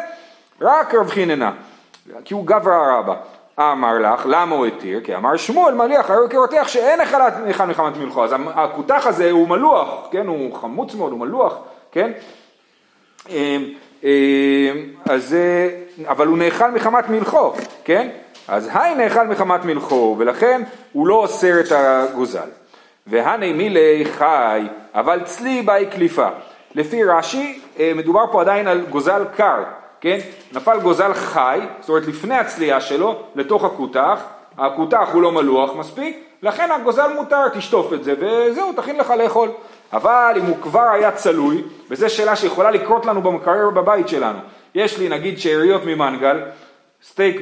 רק 0.61 0.95
רב 0.95 1.11
חיננה. 1.11 1.53
כי 2.25 2.35
הוא 2.35 2.47
גבר 2.47 2.73
הרבה. 2.73 3.15
אמר 3.59 3.99
לך, 3.99 4.27
למה 4.29 4.57
הוא 4.57 4.67
התיר? 4.67 5.01
כי 5.01 5.17
אמר 5.17 5.37
שמואל 5.37 5.75
מליח, 5.75 6.11
הרי 6.11 6.21
הוא 6.21 6.29
כרותח 6.29 6.69
שאין 6.69 7.01
אחד 7.01 7.69
מחמת 7.69 7.97
מלכו. 7.97 8.25
אז 8.25 8.35
הכותח 8.55 9.07
הזה 9.07 9.31
הוא 9.31 9.49
מלוח, 9.49 10.09
כן, 10.11 10.27
הוא 10.27 10.55
חמוץ 10.55 10.95
מאוד, 10.95 11.13
הוא 11.13 11.21
מלוח, 11.21 11.55
כן? 11.93 12.13
אמ, 13.29 13.65
אמ, 14.05 14.09
אז, 15.05 15.35
אה, 15.35 15.69
אבל 16.07 16.27
הוא 16.27 16.39
נאכל 16.39 16.71
מחמת 16.71 17.09
מלכו, 17.09 17.53
כן? 17.85 18.09
אז 18.49 18.71
היי 18.75 18.95
נאכל 18.95 19.27
מחמת 19.27 19.65
מלכו, 19.65 20.17
ולכן 20.19 20.63
הוא 20.93 21.07
לא 21.07 21.15
אוסר 21.15 21.61
את 21.61 21.73
הגוזל. 21.73 22.49
והני 23.07 23.53
מילי 23.53 24.05
חי, 24.05 24.63
אבל 24.95 25.21
צלי 25.25 25.63
באי 25.63 25.87
קליפה. 25.87 26.29
לפי 26.75 27.05
רש"י, 27.05 27.61
אה, 27.79 27.93
מדובר 27.97 28.25
פה 28.33 28.41
עדיין 28.41 28.69
על 28.69 28.87
גוזל 28.91 29.25
קר, 29.37 29.63
כן? 30.01 30.19
נפל 30.53 30.81
גוזל 30.81 31.15
חי, 31.15 31.61
זאת 31.81 31.89
אומרת 31.89 32.07
לפני 32.07 32.35
הצלייה 32.35 32.81
שלו, 32.81 33.23
לתוך 33.35 33.65
הכותח, 33.65 34.23
הכותח 34.59 35.09
הוא 35.13 35.23
לא 35.23 35.33
מלוח 35.33 35.75
מספיק, 35.75 36.28
לכן 36.43 36.71
הגוזל 36.71 37.13
מותר, 37.15 37.49
תשטוף 37.49 37.93
את 37.93 38.05
זה, 38.05 38.15
וזהו, 38.21 38.73
תכין 38.73 38.97
לך 38.97 39.11
לאכול. 39.11 39.49
אבל 39.93 40.35
אם 40.37 40.45
הוא 40.45 40.57
כבר 40.63 40.89
היה 40.91 41.11
צלוי, 41.11 41.63
וזו 41.91 42.11
שאלה 42.11 42.37
שיכולה 42.37 42.71
לקרות 42.71 43.07
לנו 43.07 43.23
במקרר 43.23 43.71
בבית 43.71 44.09
שלנו, 44.09 44.39
יש 44.75 44.99
לי 44.99 45.09
נגיד 45.09 45.39
שאריות 45.39 45.85
ממנגל, 45.85 46.41
סטייק 47.03 47.41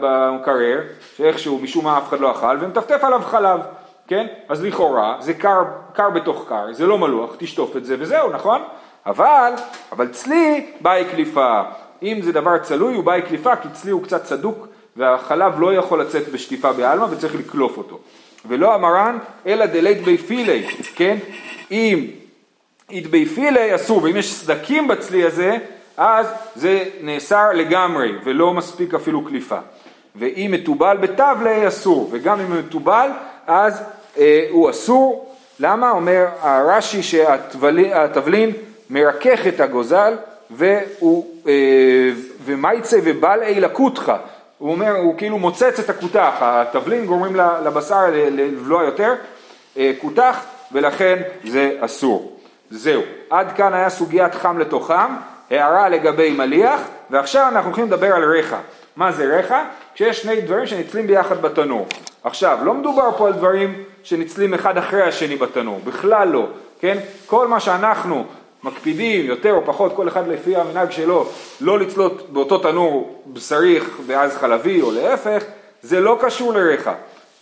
במקרר, 0.00 0.80
שאיכשהו 1.16 1.58
משום 1.58 1.84
מה 1.84 1.98
אף 1.98 2.08
אחד 2.08 2.20
לא 2.20 2.30
אכל, 2.30 2.56
ומטפטף 2.60 3.04
עליו 3.04 3.20
חלב, 3.24 3.60
כן? 4.06 4.26
אז 4.48 4.64
לכאורה 4.64 5.16
זה 5.20 5.34
קר, 5.34 5.62
קר 5.92 6.10
בתוך 6.10 6.44
קר, 6.48 6.72
זה 6.72 6.86
לא 6.86 6.98
מלוח, 6.98 7.30
תשטוף 7.38 7.76
את 7.76 7.84
זה 7.84 7.96
וזהו, 7.98 8.30
נכון? 8.30 8.62
אבל, 9.06 9.52
אבל 9.92 10.08
צלי 10.08 10.66
באי 10.80 11.04
קליפה, 11.04 11.62
אם 12.02 12.18
זה 12.22 12.32
דבר 12.32 12.58
צלוי 12.58 12.94
הוא 12.94 13.04
באי 13.04 13.22
קליפה, 13.22 13.56
כי 13.56 13.68
צלי 13.72 13.90
הוא 13.90 14.02
קצת 14.02 14.24
צדוק 14.24 14.66
והחלב 14.96 15.60
לא 15.60 15.74
יכול 15.74 16.00
לצאת 16.00 16.28
בשטיפה 16.28 16.72
בעלמא 16.72 17.06
וצריך 17.10 17.34
לקלוף 17.34 17.78
אותו. 17.78 17.98
ולא 18.48 18.74
המרן, 18.74 19.18
אלא 19.46 19.66
דלית 19.66 20.02
בי 20.02 20.18
פילי, 20.18 20.66
כן? 20.94 21.16
אם 21.70 22.06
איתבי 22.90 23.26
פילי 23.26 23.74
אסור, 23.74 24.02
ואם 24.02 24.16
יש 24.16 24.34
סדקים 24.34 24.88
בצלי 24.88 25.24
הזה, 25.24 25.56
אז 25.96 26.26
זה 26.56 26.84
נאסר 27.00 27.52
לגמרי, 27.52 28.12
ולא 28.24 28.54
מספיק 28.54 28.94
אפילו 28.94 29.24
קליפה. 29.24 29.58
ואם 30.16 30.50
מתובל 30.54 30.96
בתבלי 30.96 31.68
אסור, 31.68 32.08
וגם 32.12 32.40
אם 32.40 32.58
מתובל 32.58 33.10
אז 33.46 33.82
אה, 34.18 34.46
הוא 34.50 34.70
אסור, 34.70 35.34
למה? 35.60 35.90
אומר 35.90 36.26
הרש"י 36.40 37.02
שהתבלין 37.02 38.50
מרכך 38.90 39.46
את 39.48 39.60
הגוזל 39.60 40.14
והוא, 40.50 41.26
אה, 41.48 41.52
ומייצא 42.44 42.98
ובלעי 43.04 43.60
לקותך, 43.60 44.12
הוא 44.58 44.70
אומר, 44.70 44.96
הוא 44.96 45.18
כאילו 45.18 45.38
מוצץ 45.38 45.80
את 45.80 45.90
הכותח, 45.90 46.34
התבלין 46.40 47.06
גורמים 47.06 47.36
לבשר 47.36 48.04
לבלוע 48.10 48.84
יותר, 48.84 49.14
אה, 49.76 49.92
כותח, 50.00 50.44
ולכן 50.72 51.22
זה 51.44 51.76
אסור. 51.80 52.36
זהו, 52.70 53.02
עד 53.30 53.52
כאן 53.52 53.74
היה 53.74 53.90
סוגיית 53.90 54.34
חם 54.34 54.58
לתוכם, 54.58 55.14
הערה 55.50 55.88
לגבי 55.88 56.30
מליח, 56.30 56.80
ועכשיו 57.10 57.48
אנחנו 57.48 57.68
הולכים 57.68 57.86
לדבר 57.86 58.14
על 58.14 58.38
רחה. 58.38 58.60
מה 58.96 59.12
זה 59.12 59.38
רחה? 59.38 59.64
כשיש 59.94 60.22
שני 60.22 60.40
דברים 60.40 60.66
שנצלים 60.66 61.06
ביחד 61.06 61.42
בתנור. 61.42 61.86
עכשיו, 62.24 62.58
לא 62.62 62.74
מדובר 62.74 63.10
פה 63.16 63.26
על 63.26 63.32
דברים 63.32 63.84
שנצלים 64.02 64.54
אחד 64.54 64.78
אחרי 64.78 65.02
השני 65.02 65.36
בתנור, 65.36 65.80
בכלל 65.84 66.28
לא, 66.28 66.46
כן? 66.80 66.98
כל 67.26 67.48
מה 67.48 67.60
שאנחנו 67.60 68.24
מקפידים 68.64 69.26
יותר 69.26 69.52
או 69.52 69.64
פחות, 69.64 69.92
כל 69.96 70.08
אחד 70.08 70.28
לפי 70.28 70.56
המנהג 70.56 70.90
שלו, 70.90 71.28
לא 71.60 71.78
לצלות 71.78 72.30
באותו 72.32 72.58
תנור 72.58 73.22
בשריך 73.26 73.98
ואז 74.06 74.36
חלבי 74.36 74.82
או 74.82 74.90
להפך, 74.90 75.44
זה 75.82 76.00
לא 76.00 76.18
קשור 76.20 76.52
לרחה. 76.52 76.94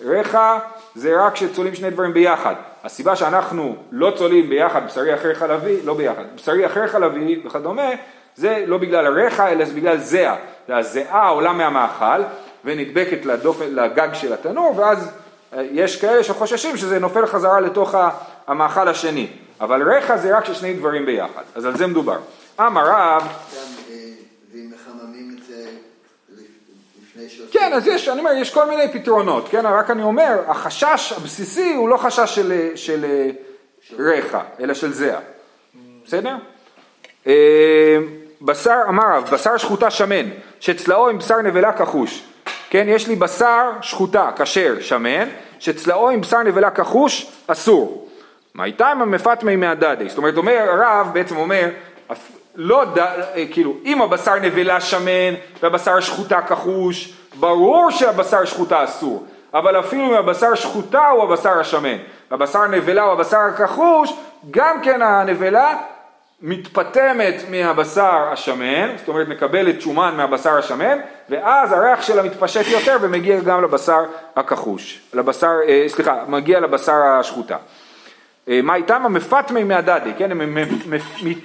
רחה 0.05 0.59
זה 0.95 1.25
רק 1.27 1.33
כשצולים 1.33 1.75
שני 1.75 1.91
דברים 1.91 2.13
ביחד. 2.13 2.55
הסיבה 2.85 3.17
שאנחנו 3.17 3.77
לא 3.93 4.13
צולים 4.17 4.49
ביחד 4.49 4.87
בשרי 4.87 5.15
אחרי 5.15 5.35
חלבי, 5.35 5.77
לא 5.85 5.95
ביחד, 5.95 6.23
בשרי 6.35 6.67
אחרי 6.67 6.89
חלבי 6.89 7.43
וכדומה, 7.45 7.91
זה 8.37 8.65
לא 8.67 8.79
בגלל 8.79 9.07
הרחה 9.07 9.49
אלא 9.49 9.65
זה 9.65 9.75
בגלל 9.75 9.99
זיעה. 9.99 10.37
הזיעה 10.69 11.29
עולה 11.29 11.53
מהמאכל 11.53 12.23
ונדבקת 12.65 13.27
לדופן, 13.27 13.67
לגג 13.71 14.09
של 14.13 14.33
התנור 14.33 14.75
ואז 14.77 15.11
אה, 15.53 15.63
יש 15.73 16.01
כאלה 16.01 16.25
שחוששים 16.25 16.77
שזה 16.77 16.99
נופל 16.99 17.27
חזרה 17.27 17.61
לתוך 17.61 17.95
המאכל 18.47 18.89
השני. 18.89 19.27
אבל 19.63 19.93
רחה 19.93 20.17
זה 20.17 20.37
רק 20.37 20.45
ששני 20.45 20.75
דברים 20.75 21.07
ביחד, 21.07 21.43
אז 21.55 21.65
על 21.65 21.77
זה 21.77 21.87
מדובר. 21.87 22.19
אמר 22.61 22.83
רב... 22.87 23.23
אה, 25.51 25.65
לפני 27.03 27.29
שעושים... 27.29 27.61
כן, 27.61 27.73
אז 27.73 27.87
יש, 27.87 28.09
אני 28.09 28.19
אומר, 28.19 28.33
יש 28.33 28.55
כל 28.55 28.69
מיני 28.69 28.93
פתרונות, 28.93 29.49
כן? 29.49 29.67
רק 29.67 29.91
אני 29.91 30.03
אומר, 30.03 30.39
החשש 30.47 31.13
הבסיסי 31.17 31.75
הוא 31.75 31.89
לא 31.89 31.97
חשש 31.97 32.39
של, 32.39 32.71
של 32.75 33.05
רחה, 33.99 34.43
אלא 34.61 34.75
של 34.75 34.93
זהה. 34.93 35.21
בסדר? 36.07 36.35
אה, 37.27 37.99
בשר, 38.41 38.81
אמר 38.89 39.17
רב, 39.17 39.31
בשר 39.33 39.57
שחוטה 39.57 39.91
שמן, 39.91 40.29
שצלעו 40.61 41.09
עם 41.09 41.19
בשר 41.19 41.43
נבלה 41.43 41.73
כחוש. 41.73 42.25
כן, 42.71 42.87
יש 42.89 43.09
לי 43.09 43.17
בשר 43.17 43.71
שחוטה, 43.81 44.31
כשר, 44.37 44.75
שמן, 44.81 45.29
שצלעו 45.59 46.11
עם 46.11 46.21
בשר 46.21 46.43
נבלה 46.43 46.71
כחוש, 46.71 47.27
אסור. 47.47 48.09
מה 48.55 48.65
איתם 48.65 48.99
המפטמי 49.03 49.57
מהדדי? 49.57 50.09
זאת 50.09 50.19
אומרת, 50.19 50.37
אומר 50.37 50.69
הרב, 50.69 51.11
בעצם 51.13 51.37
אומר, 51.37 51.69
לא, 52.55 52.85
ד, 52.85 52.99
כאילו, 53.51 53.77
אם 53.85 54.03
הבשר 54.03 54.35
נבלה 54.35 54.81
שמן 54.81 55.35
והבשר 55.63 56.01
שחוטה 56.01 56.43
כחוש, 56.43 57.13
ברור 57.41 57.91
שהבשר 57.91 58.45
שחוטה 58.45 58.85
אסור, 58.85 59.27
אבל 59.55 59.81
אפילו 59.81 60.07
אם 60.07 60.15
הבשר 60.15 60.55
שחוטה 60.55 61.09
הוא 61.09 61.23
הבשר 61.23 61.61
השמן, 61.61 61.97
והבשר 62.31 62.67
נבלה 62.67 63.03
הוא 63.03 63.13
הבשר 63.13 63.39
הכחוש, 63.39 64.13
גם 64.51 64.83
כן 64.83 65.03
הנבלה 65.03 65.79
מתפטמת 66.43 67.35
מהבשר 67.51 68.29
השמן, 68.33 68.97
זאת 68.97 69.09
אומרת 69.09 69.29
מקבלת 69.29 69.81
שומן 69.81 70.15
מהבשר 70.17 70.59
השמן, 70.59 70.99
ואז 71.31 71.73
הריח 71.73 72.03
שלה 72.03 72.23
מתפשט 72.23 72.67
יותר 72.69 72.97
ומגיע 73.01 73.41
גם 73.41 73.65
לבשר 73.65 74.05
הכחוש, 74.37 75.01
לבשר, 75.15 75.53
אה, 75.69 75.85
סליחה, 75.89 76.25
מגיע 76.29 76.61
לבשר 76.61 77.03
השחוטה. 77.03 77.57
אה, 78.49 78.61
מה 78.63 78.75
איתם 78.75 79.03
המפטמי 79.05 79.65
מהדדי, 79.65 80.11
כן, 80.19 80.31
הם 80.31 80.59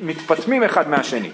מתפטמים 0.01 0.63
אחד 0.63 0.89
מהשני. 0.89 1.31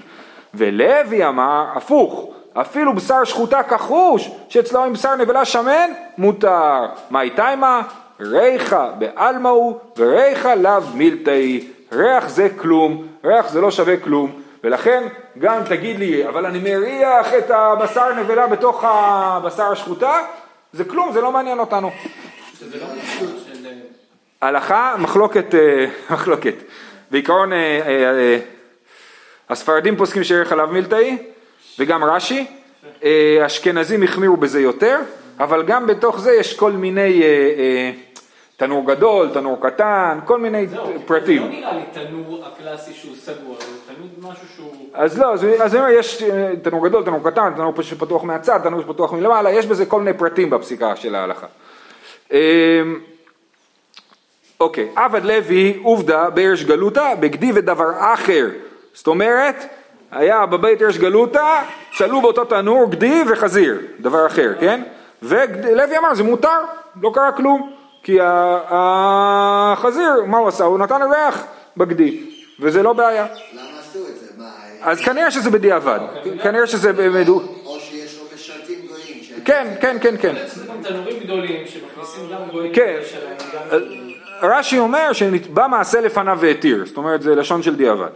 ולוי 0.53 1.27
אמר, 1.27 1.65
הפוך, 1.75 2.29
אפילו 2.53 2.93
בשר 2.93 3.23
שחוטה 3.23 3.63
כחוש, 3.63 4.29
שאצלו 4.49 4.83
עם 4.83 4.93
בשר 4.93 5.15
נבלה 5.15 5.45
שמן, 5.45 5.89
מותר. 6.17 6.85
מה 7.09 7.21
איתמה? 7.21 7.81
ריחה 8.19 8.89
בעלמא 8.97 9.47
הוא, 9.47 9.79
וריחה 9.97 10.55
לאו 10.55 10.81
מילתאי. 10.93 11.67
ריח 11.91 12.27
זה 12.27 12.47
כלום, 12.57 13.07
ריח 13.23 13.49
זה 13.49 13.61
לא 13.61 13.71
שווה 13.71 13.97
כלום, 13.97 14.31
ולכן 14.63 15.07
גם 15.39 15.63
תגיד 15.63 15.99
לי, 15.99 16.27
אבל 16.27 16.45
אני 16.45 16.59
מריח 16.59 17.33
את 17.33 17.51
הבשר 17.51 18.13
נבלה 18.13 18.47
בתוך 18.47 18.83
הבשר 18.87 19.71
השחוטה, 19.71 20.19
זה 20.73 20.83
כלום, 20.83 21.13
זה 21.13 21.21
לא 21.21 21.31
מעניין 21.31 21.59
אותנו. 21.59 21.91
שזה 22.59 22.77
לא 22.79 22.85
הלכה, 24.43 24.95
מחלוקת, 24.99 25.55
אה, 25.55 25.85
מחלוקת. 26.15 26.53
בעיקרון 27.11 27.53
אה, 27.53 27.79
אה, 27.87 28.37
הספרדים 29.49 29.97
פוסקים 29.97 30.23
שערך 30.23 30.51
עליו 30.51 30.67
מילתאי, 30.71 31.17
וגם 31.79 32.03
רש"י, 32.03 32.45
אשכנזים 33.45 34.03
החמירו 34.03 34.37
בזה 34.37 34.61
יותר, 34.61 34.99
אבל 35.39 35.63
גם 35.63 35.87
בתוך 35.87 36.19
זה 36.19 36.33
יש 36.33 36.57
כל 36.57 36.71
מיני 36.71 37.23
תנור 38.57 38.87
גדול, 38.87 39.29
תנור 39.33 39.57
קטן, 39.61 40.19
כל 40.25 40.39
מיני 40.39 40.67
זהו, 40.67 40.93
פרטים. 41.05 41.41
זה 41.41 41.47
לא 41.47 41.53
נראה 41.53 41.73
לי 41.73 41.83
תנור 41.93 42.43
הקלאסי 42.45 42.93
שהוא 42.93 43.15
סגור, 43.15 43.57
זה 43.59 43.93
תנור 43.95 44.31
משהו 44.31 44.47
שהוא... 44.55 44.89
אז 44.93 45.19
לא, 45.19 45.33
אז, 45.33 45.45
אז 45.59 45.77
יש 45.91 46.23
תנור 46.61 46.87
גדול, 46.87 47.03
תנור 47.03 47.31
קטן, 47.31 47.53
תנור 47.55 47.81
שפתוח 47.81 48.23
מהצד, 48.23 48.59
תנור 48.63 48.81
שפתוח 48.81 49.13
מלמעלה, 49.13 49.51
יש 49.51 49.65
בזה 49.65 49.85
כל 49.85 49.99
מיני 49.99 50.17
פרטים 50.17 50.49
בפסיקה 50.49 50.95
של 50.95 51.15
ההלכה. 51.15 51.47
אוקיי, 54.59 54.89
עבד 54.95 55.25
לוי 55.25 55.79
עובדה 55.83 56.29
בארש 56.29 56.63
גלותא 56.63 57.15
בגדי 57.19 57.51
ודבר 57.55 57.91
אחר. 57.99 58.47
זאת 58.93 59.07
אומרת, 59.07 59.65
היה 60.11 60.45
בבית 60.45 60.81
ארש 60.81 60.97
גלותא, 60.97 61.61
צלו 61.97 62.21
באותו 62.21 62.45
תנור 62.45 62.89
גדי 62.89 63.23
וחזיר, 63.27 63.77
דבר 63.99 64.27
אחר, 64.27 64.53
כן? 64.59 64.81
ולוי 65.21 65.97
אמר 65.97 66.13
זה 66.13 66.23
מותר, 66.23 66.59
לא 67.01 67.11
קרה 67.13 67.31
כלום, 67.31 67.73
כי 68.03 68.17
החזיר, 68.69 70.23
מה 70.25 70.37
הוא 70.37 70.47
עשה? 70.47 70.63
הוא 70.63 70.79
נתן 70.79 71.01
ריח 71.01 71.43
בגדי, 71.77 72.23
וזה 72.59 72.83
לא 72.83 72.93
בעיה. 72.93 73.25
למה 73.25 73.61
עשו 73.79 73.99
את 73.99 74.19
זה? 74.19 74.25
מה... 74.37 74.49
אז 74.81 75.01
כנראה 75.01 75.31
שזה 75.31 75.49
בדיעבד, 75.49 75.99
כנראה 76.43 76.67
שזה... 76.67 76.91
או 77.65 77.79
שיש 77.79 78.19
לו 78.19 78.25
משרתים 78.35 78.79
גויים. 78.87 79.43
כן, 79.45 79.67
כן, 79.81 79.97
כן, 80.01 80.15
כן. 80.21 80.35
תנורים 80.83 81.19
גדולים 81.23 81.67
שמכניסים 81.67 82.29
גם 82.31 82.49
גויים. 82.51 82.73
כן. 82.73 82.99
רש"י 84.43 84.79
אומר 84.79 85.13
שבא 85.13 85.67
מעשה 85.67 86.01
לפניו 86.01 86.37
והתיר, 86.41 86.83
זאת 86.85 86.97
אומרת 86.97 87.21
זה 87.21 87.35
לשון 87.35 87.63
של 87.63 87.75
דיעבד. 87.75 88.09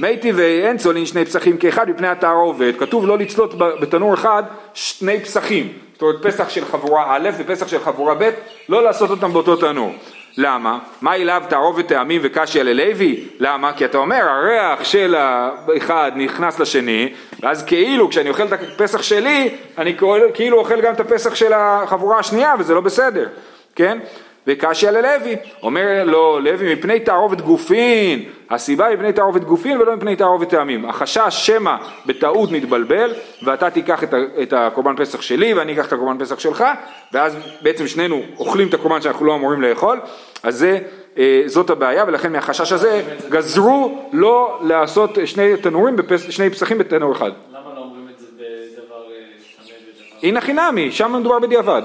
מי 0.00 0.16
טבעי 0.16 0.66
אין 0.66 0.76
צולין 0.78 1.06
שני 1.06 1.24
פסחים 1.24 1.56
כאחד 1.56 1.90
מפני 1.90 2.08
התערובת, 2.08 2.78
כתוב 2.78 3.06
לא 3.06 3.18
לצלות 3.18 3.54
בתנור 3.58 4.14
אחד 4.14 4.42
שני 4.74 5.20
פסחים, 5.20 5.72
זאת 5.92 6.02
אומרת 6.02 6.16
פסח 6.22 6.48
של 6.48 6.64
חבורה 6.64 7.16
א' 7.16 7.30
ופסח 7.38 7.68
של 7.68 7.80
חבורה 7.80 8.14
ב', 8.14 8.30
לא 8.68 8.84
לעשות 8.84 9.10
אותם 9.10 9.32
באותו 9.32 9.56
תנור. 9.56 9.92
למה? 10.36 10.78
מה 11.00 11.14
אליו 11.14 11.42
תערובת 11.48 11.88
טעמים 11.88 12.20
וקשיא 12.24 12.62
ללוי? 12.62 13.24
למה? 13.38 13.72
כי 13.72 13.84
אתה 13.84 13.98
אומר 13.98 14.28
הריח 14.28 14.84
של 14.84 15.14
האחד 15.14 16.12
נכנס 16.16 16.60
לשני 16.60 17.12
ואז 17.40 17.64
כאילו 17.64 18.08
כשאני 18.08 18.28
אוכל 18.28 18.42
את 18.42 18.52
הפסח 18.52 19.02
שלי 19.02 19.54
אני 19.78 19.96
כאילו 20.34 20.58
אוכל 20.58 20.80
גם 20.80 20.92
את 20.94 21.00
הפסח 21.00 21.34
של 21.34 21.52
החבורה 21.52 22.18
השנייה 22.18 22.54
וזה 22.58 22.74
לא 22.74 22.80
בסדר, 22.80 23.28
כן? 23.76 23.98
וקשיא 24.46 24.90
ללוי, 24.90 25.36
אומר 25.62 26.04
לו 26.04 26.38
לוי 26.40 26.74
מפני 26.74 27.00
תערובת 27.00 27.40
גופין, 27.40 28.24
הסיבה 28.50 28.86
היא 28.86 28.96
מפני 28.96 29.12
תערובת 29.12 29.44
גופין 29.44 29.80
ולא 29.80 29.96
מפני 29.96 30.16
תערובת 30.16 30.48
טעמים, 30.48 30.84
החשש 30.84 31.28
שמא 31.30 31.76
בטעות 32.06 32.52
נתבלבל 32.52 33.12
ואתה 33.42 33.70
תיקח 33.70 34.04
את 34.42 34.52
הקורבן 34.52 34.96
פסח 34.96 35.20
שלי 35.20 35.54
ואני 35.54 35.72
אקח 35.72 35.86
את 35.86 35.92
הקורבן 35.92 36.24
פסח 36.24 36.38
שלך 36.38 36.64
ואז 37.12 37.36
בעצם 37.62 37.86
שנינו 37.86 38.22
אוכלים 38.38 38.68
את 38.68 38.74
הקורבן 38.74 39.00
שאנחנו 39.00 39.26
לא 39.26 39.34
אמורים 39.34 39.62
לאכול, 39.62 40.00
אז 40.42 40.56
זה, 40.56 40.78
אה, 41.18 41.42
זאת 41.46 41.70
הבעיה 41.70 42.04
ולכן 42.06 42.32
מהחשש 42.32 42.72
הזה 42.72 43.02
גזרו 43.30 44.08
לא 44.12 44.58
לעשות 44.62 45.18
שני 45.24 45.56
תנורים, 45.56 45.96
בפס, 45.96 46.30
שני 46.30 46.50
פסחים 46.50 46.78
בתנור 46.78 47.12
אחד. 47.12 47.30
למה 47.50 47.60
לא 47.74 47.80
אומרים 47.80 48.08
את 48.14 48.18
זה 48.18 48.26
בדבר 48.36 48.94
אה, 48.94 49.16
שמן 49.56 49.74
ודבר? 49.88 50.28
הנה 50.28 50.40
חינמי, 50.40 50.92
שם 50.92 51.16
מדובר 51.20 51.38
בדיעבד. 51.38 51.82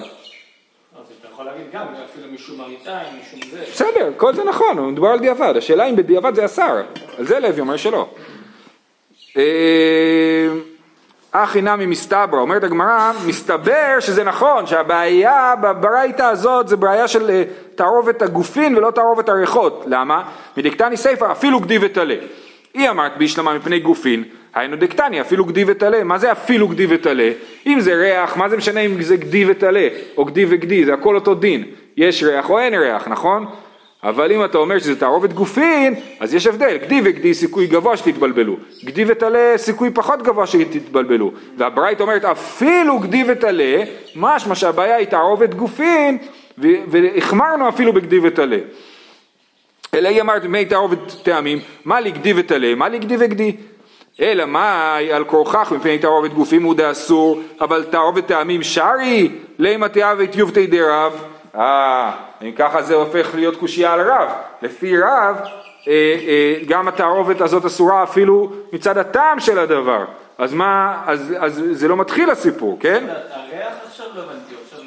יכול 1.39 1.51
להגיד 1.51 1.71
גם, 1.73 1.85
אפילו 2.05 2.33
משום 2.33 2.57
מראיתיים, 2.57 3.07
משום 3.21 3.49
זה. 3.51 3.63
בסדר, 3.71 4.11
כל 4.17 4.35
זה 4.35 4.43
נכון, 4.43 4.91
מדובר 4.91 5.07
על 5.07 5.19
דיעבד, 5.19 5.53
השאלה 5.57 5.85
אם 5.85 5.95
בדיעבד 5.95 6.35
זה 6.35 6.45
אסר, 6.45 6.81
על 7.17 7.25
זה 7.25 7.39
לוי 7.39 7.61
אומר 7.61 7.77
שלא. 7.77 8.09
אחי 11.31 11.61
נמי 11.61 11.85
מסתברא, 11.85 12.39
אומרת 12.39 12.63
הגמרא, 12.63 13.11
מסתבר 13.27 13.99
שזה 13.99 14.23
נכון, 14.23 14.65
שהבעיה 14.65 15.53
ברייתא 15.81 16.23
הזאת 16.23 16.67
זה 16.67 16.77
בעיה 16.77 17.07
של 17.07 17.29
אה, 17.29 17.43
תערובת 17.75 18.21
הגופין 18.21 18.77
ולא 18.77 18.91
תערובת 18.91 19.29
הריחות, 19.29 19.83
למה? 19.87 20.23
מדקתני 20.57 20.97
סיפא 20.97 21.31
אפילו 21.31 21.59
גדי 21.59 21.77
וטלה. 21.81 22.15
היא 22.73 22.89
אמרת 22.89 23.17
בישלמה 23.17 23.53
מפני 23.53 23.79
גופין, 23.79 24.23
היינו 24.53 24.75
דקטני, 24.75 25.21
אפילו 25.21 25.45
גדי 25.45 25.63
וטלה. 25.67 26.03
מה 26.03 26.17
זה 26.17 26.31
אפילו 26.31 26.67
גדי 26.67 26.85
וטלה? 26.89 27.31
אם 27.67 27.79
זה 27.79 27.93
ריח, 27.95 28.37
מה 28.37 28.49
זה 28.49 28.57
משנה 28.57 28.79
אם 28.79 29.01
זה 29.01 29.17
גדי 29.17 29.51
וטלה, 29.51 29.87
או 30.17 30.25
גדי 30.25 30.45
וגדי, 30.49 30.85
זה 30.85 30.93
הכל 30.93 31.15
אותו 31.15 31.35
דין. 31.35 31.63
יש 31.97 32.23
ריח 32.23 32.49
או 32.49 32.59
אין 32.59 32.73
ריח, 32.73 33.07
נכון? 33.07 33.45
אבל 34.03 34.31
אם 34.31 34.45
אתה 34.45 34.57
אומר 34.57 34.79
שזה 34.79 34.99
תערובת 34.99 35.33
גופין, 35.33 35.95
אז 36.19 36.33
יש 36.33 36.47
הבדל, 36.47 36.77
גדי 36.77 37.01
וגדי 37.03 37.33
סיכוי 37.33 37.67
גבוה 37.67 37.97
שתתבלבלו, 37.97 38.57
גדי 38.85 39.03
וטלה 39.07 39.57
סיכוי 39.57 39.89
פחות 39.93 40.21
גבוה 40.21 40.47
שתתבלבלו, 40.47 41.31
והברייט 41.57 42.01
אומרת 42.01 42.25
אפילו 42.25 42.99
גדי 42.99 43.23
וטלה, 43.27 43.83
משמע 44.15 44.55
שהבעיה 44.55 44.95
היא 44.95 45.07
תערובת 45.07 45.53
גופין, 45.53 46.17
והחמרנו 46.57 47.69
אפילו 47.69 47.93
בגדי 47.93 48.19
וטלה. 48.23 48.57
אלא 49.93 50.09
היא 50.09 50.21
אמרת 50.21 50.43
מי 50.43 50.65
תערובת 50.65 51.15
טעמים, 51.23 51.59
מה 51.85 51.99
לי 51.99 52.11
גדי 52.11 52.33
וטלה, 52.35 52.75
מה 52.75 52.89
לי 52.89 52.99
גדי 52.99 53.15
וגדי. 53.19 53.55
אלא 54.21 54.45
מה 54.45 54.97
על 54.97 55.23
כורכך 55.23 55.71
מפני 55.75 55.97
תערובת 55.97 56.33
גופים 56.33 56.63
הוא 56.63 56.75
דאסור, 56.75 57.39
אבל 57.61 57.83
תערובת 57.83 58.27
טעמים 58.27 58.63
שרי, 58.63 59.31
לימא 59.59 59.85
תיאבת 59.85 60.35
יובתי 60.35 60.67
דרב. 60.67 61.23
אה, 61.55 62.11
אם 62.41 62.51
ככה 62.51 62.81
זה 62.81 62.95
הופך 62.95 63.35
להיות 63.35 63.55
קושייה 63.55 63.93
על 63.93 64.01
רב. 64.11 64.29
לפי 64.61 64.97
רב, 64.97 65.35
אה, 65.87 65.93
אה, 66.27 66.55
גם 66.67 66.87
התערובת 66.87 67.41
הזאת 67.41 67.65
אסורה 67.65 68.03
אפילו 68.03 68.51
מצד 68.73 68.97
הטעם 68.97 69.39
של 69.39 69.59
הדבר. 69.59 70.05
אז 70.37 70.53
מה, 70.53 71.03
אז, 71.05 71.33
אז 71.39 71.63
זה 71.71 71.87
לא 71.87 71.97
מתחיל 71.97 72.29
הסיפור, 72.29 72.77
כן? 72.79 73.03
הריח 73.09 73.73
עכשיו 73.87 74.05
לא 74.15 74.21
הבנתי, 74.21 74.55
עכשיו 74.65 74.79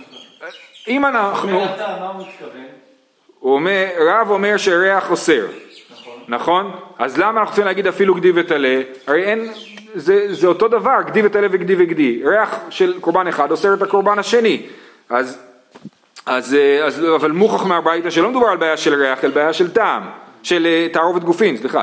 אם 0.88 1.06
אנחנו... 1.06 1.50
אומר 1.50 1.74
אתה, 1.74 1.96
מה 2.00 2.06
הוא 2.06 2.26
מתכוון? 2.26 2.66
הוא 3.38 3.54
אומר, 3.54 3.86
רב 4.08 4.30
אומר 4.30 4.56
שריח 4.56 5.10
אוסר, 5.10 5.46
נכון. 6.28 6.70
אז 6.98 7.18
למה 7.18 7.30
אנחנו 7.40 7.46
צריכים 7.46 7.64
להגיד 7.64 7.86
אפילו 7.86 8.14
גדי 8.14 8.32
וטלה? 8.34 8.80
הרי 9.06 9.24
אין, 9.24 9.48
זה, 9.94 10.34
זה 10.34 10.46
אותו 10.46 10.68
דבר, 10.68 10.96
גדי 11.06 11.26
וטלה 11.26 11.46
וגדי 11.50 11.74
וגדי. 11.78 12.22
ריח 12.24 12.58
של 12.70 13.00
קורבן 13.00 13.26
אחד 13.26 13.50
אוסר 13.50 13.74
את 13.74 13.82
הקורבן 13.82 14.18
השני. 14.18 14.62
אז, 15.10 15.38
אז, 16.26 16.54
אה, 16.54 16.84
אז 16.84 17.04
אבל 17.16 17.30
מוכח 17.30 17.66
מהברייתא 17.66 18.10
שלא 18.10 18.30
מדובר 18.30 18.46
על 18.46 18.56
בעיה 18.56 18.76
של 18.76 18.94
ריח, 18.94 19.24
אלא 19.24 19.34
בעיה 19.34 19.52
של 19.52 19.70
טעם, 19.70 20.02
של 20.42 20.66
אה, 20.66 20.88
תערובת 20.92 21.24
גופין, 21.24 21.56
סליחה. 21.56 21.82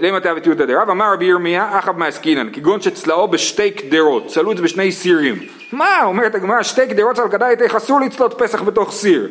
למה 0.00 0.20
תאוות 0.20 0.46
יהודה 0.46 0.66
דרב, 0.66 0.90
אמר 0.90 1.12
רבי 1.12 1.24
ירמיה, 1.24 1.78
אחב 1.78 1.98
מעסקינן, 1.98 2.48
כגון 2.52 2.80
שצלעו 2.80 3.28
בשתי 3.28 3.70
קדרות, 3.70 4.26
צלו 4.26 4.52
את 4.52 4.60
בשני 4.60 4.92
סירים. 4.92 5.38
מה, 5.72 6.04
אומרת 6.04 6.34
הגמרא, 6.34 6.62
שתי 6.62 6.88
קדרות 6.88 7.18
איך 7.60 7.74
אסור 7.74 8.00
לצלות 8.00 8.34
פסח 8.38 8.62
בתוך 8.62 8.92
סיר. 8.92 9.28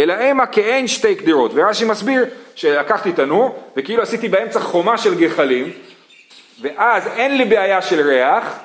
אלא 0.00 0.12
המה 0.12 0.46
כאין 0.46 0.88
שתי 0.88 1.14
קדרות, 1.14 1.50
ורש"י 1.54 1.84
מסביר 1.84 2.24
שלקחתי 2.54 3.12
תנור, 3.12 3.58
וכאילו 3.76 4.02
עשיתי 4.02 4.28
באמצע 4.28 4.60
חומה 4.60 4.98
של 4.98 5.14
גחלים, 5.14 5.70
ואז 6.62 7.06
אין 7.16 7.36
לי 7.36 7.44
בעיה 7.44 7.82
של 7.82 8.08
ריח, 8.08 8.58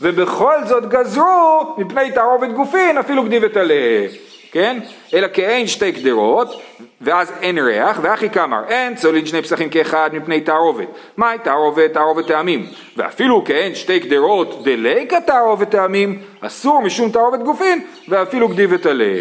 ובכל 0.00 0.64
זאת 0.66 0.88
גזרו 0.88 1.74
מפני 1.78 2.10
תערובת 2.10 2.48
גופין 2.48 2.98
אפילו 2.98 3.22
גדי 3.22 3.38
וטלה, 3.42 4.06
כן? 4.52 4.78
אלא 5.14 5.28
כאין 5.32 5.66
שתי 5.66 5.92
קדרות, 5.92 6.62
ואז 7.00 7.32
אין 7.40 7.58
ריח, 7.58 7.98
ואחי 8.02 8.30
כמר, 8.30 8.62
אין 8.68 8.94
צולין 8.94 9.26
שני 9.26 9.42
פסחים 9.42 9.68
כאחד 9.68 10.10
מפני 10.12 10.40
תערובת. 10.40 10.88
מהי 11.16 11.38
תערובת? 11.38 11.92
תערובת 11.92 12.26
טעמים. 12.26 12.66
ואפילו 12.96 13.44
כאין 13.44 13.74
שתי 13.74 14.00
קדרות 14.00 14.64
דליקה 14.64 15.20
תערובת 15.20 15.70
טעמים, 15.70 16.22
אסור 16.40 16.82
משום 16.82 17.10
תערובת 17.10 17.40
גופין, 17.40 17.84
ואפילו 18.08 18.48
גדי 18.48 18.66
וטלה. 18.70 19.14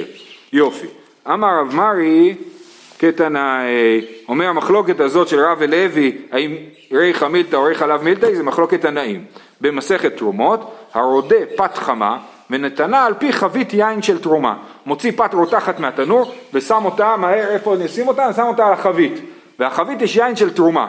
יופי. 0.53 0.87
אמר 1.33 1.59
רב 1.59 1.75
מרי, 1.75 2.35
כתנאי, 2.99 4.05
אומר 4.29 4.47
המחלוקת 4.47 4.99
הזאת 4.99 5.27
של 5.27 5.39
רב 5.39 5.57
ולוי, 5.59 6.17
האם 6.31 6.55
ריחא 6.91 7.25
מילתא 7.25 7.55
או 7.55 7.63
ריחא 7.63 7.85
לאו 7.85 7.97
מילתא, 8.03 8.35
זה 8.35 8.43
מחלוקת 8.43 8.81
תנאים. 8.81 9.25
במסכת 9.61 10.17
תרומות, 10.17 10.75
הרודה 10.93 11.35
פת 11.55 11.77
חמה 11.77 12.17
ונתנה 12.49 13.05
על 13.05 13.13
פי 13.13 13.33
חבית 13.33 13.73
יין 13.73 14.01
של 14.01 14.21
תרומה. 14.21 14.55
מוציא 14.85 15.11
פת 15.11 15.33
רותחת 15.33 15.79
מהתנור 15.79 16.31
ושם 16.53 16.85
אותה, 16.85 17.15
מהר 17.17 17.49
איפה 17.49 17.75
נשים 17.79 18.07
אותה? 18.07 18.33
שם 18.33 18.45
אותה 18.47 18.67
על 18.67 18.73
החבית. 18.73 19.13
והחבית 19.59 20.01
יש 20.01 20.15
יין 20.15 20.35
של 20.35 20.53
תרומה. 20.53 20.87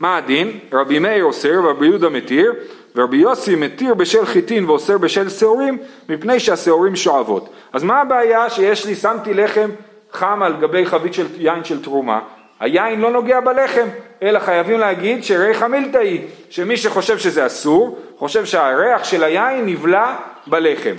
מה 0.00 0.16
הדין? 0.16 0.58
רבי 0.72 0.98
מאיר 0.98 1.24
אוסר 1.24 1.60
ורבי 1.64 1.86
יהודה 1.86 2.08
מתיר 2.08 2.52
ורבי 2.96 3.16
יוסי 3.16 3.54
מתיר 3.54 3.94
בשל 3.94 4.26
חיטין 4.26 4.64
ואוסר 4.64 4.98
בשל 4.98 5.28
שעורים 5.28 5.78
מפני 6.08 6.40
שהשעורים 6.40 6.96
שואבות. 6.96 7.52
אז 7.72 7.82
מה 7.82 8.00
הבעיה 8.00 8.50
שיש 8.50 8.86
לי, 8.86 8.94
שמתי 8.94 9.34
לחם 9.34 9.70
חם 10.12 10.42
על 10.42 10.56
גבי 10.60 10.86
חבית 10.86 11.14
של 11.14 11.26
יין 11.36 11.64
של 11.64 11.82
תרומה, 11.82 12.20
היין 12.60 13.00
לא 13.00 13.10
נוגע 13.10 13.40
בלחם, 13.40 13.88
אלא 14.22 14.38
חייבים 14.38 14.80
להגיד 14.80 15.24
שריחא 15.24 15.66
מילתא 15.66 15.98
היא, 15.98 16.20
שמי 16.50 16.76
שחושב 16.76 17.18
שזה 17.18 17.46
אסור, 17.46 17.98
חושב 18.16 18.44
שהריח 18.44 19.04
של 19.04 19.24
היין 19.24 19.66
נבלע 19.66 20.16
בלחם. 20.46 20.94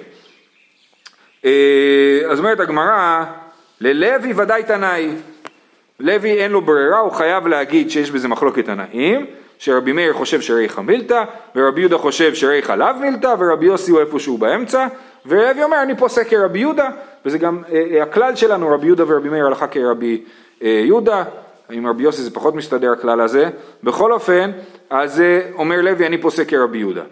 אה, 1.46 2.22
אז 2.30 2.40
אומרת 2.40 2.60
הגמרא, 2.60 3.24
ללוי 3.82 4.34
ודאי 4.36 4.64
תנאי. 4.64 5.10
לוי 6.00 6.32
אין 6.32 6.52
לו 6.52 6.62
ברירה, 6.62 7.00
הוא 7.00 7.12
חייב 7.12 7.48
להגיד 7.48 7.92
שיש 7.92 8.12
בזה 8.12 8.28
מחלוקת 8.28 8.66
תנאים, 8.66 9.26
שרבי 9.64 9.92
מאיר 9.92 10.14
חושב 10.14 10.42
שריחא 10.42 10.82
מילתא, 10.82 11.24
ורבי 11.56 11.82
יהודה 11.82 11.98
חושב 11.98 12.34
שריחא 12.34 12.76
לאו 12.76 12.88
מילתא, 13.00 13.36
ורבי 13.40 13.66
יוסי 13.66 13.92
הוא 13.92 14.00
איפשהו 14.00 14.38
באמצע, 14.38 14.88
ולוי 15.26 15.64
אומר 15.64 15.84
אני 15.84 15.98
פוסק 15.98 16.28
כרבי 16.28 16.60
יהודה, 16.60 16.90
וזה 17.26 17.38
גם 17.38 17.62
אה, 17.72 17.84
אה, 17.92 18.04
הכלל 18.04 18.36
שלנו, 18.36 18.70
רבי 18.70 18.86
יהודה 18.86 19.04
ורבי 19.08 19.30
מאיר 19.30 19.46
הלכה 19.46 19.68
כרבי 19.68 20.24
יהודה, 20.62 21.24
עם 21.70 21.88
רבי 21.88 22.04
יוסי 22.04 22.22
זה 22.22 22.32
פחות 22.32 22.56
מסתדר 22.56 22.92
הכלל 22.92 23.22
הזה, 23.22 23.50
בכל 23.84 24.12
אופן, 24.12 24.52
אז 24.90 25.24
אומר 25.54 25.82
לוי 25.82 26.08
אני 26.08 26.18
פוסק 26.18 26.50
כרבי 26.50 26.78
יהודה. 26.78 27.04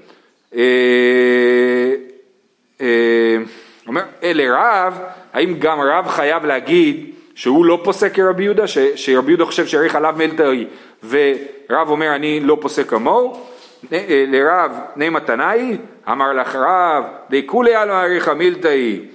אומר, 3.87 4.01
לרב, 4.23 4.99
האם 5.33 5.55
גם 5.59 5.79
רב 5.81 6.07
חייב 6.07 6.45
להגיד 6.45 7.11
שהוא 7.41 7.65
לא 7.65 7.79
פוסק 7.83 8.13
כרבי 8.13 8.43
יהודה, 8.43 8.67
ש, 8.67 8.77
שרבי 8.95 9.31
יהודה 9.31 9.45
חושב 9.45 9.65
שעריך 9.65 9.95
עליו 9.95 10.15
מלטרי, 10.17 10.67
ורב 11.09 11.89
אומר 11.89 12.15
אני 12.15 12.39
לא 12.39 12.57
פוסק 12.61 12.89
כמוהו? 12.89 13.45
אה, 13.93 14.25
לרב 14.27 14.71
נעמה 14.95 15.19
תנאי, 15.19 15.77
אמר 16.11 16.33
לך 16.33 16.55
רב, 16.55 17.03
דכולי 17.29 17.75
עלמא 17.75 17.93
עריכא 17.93 18.31
מילתאי, 18.31 19.05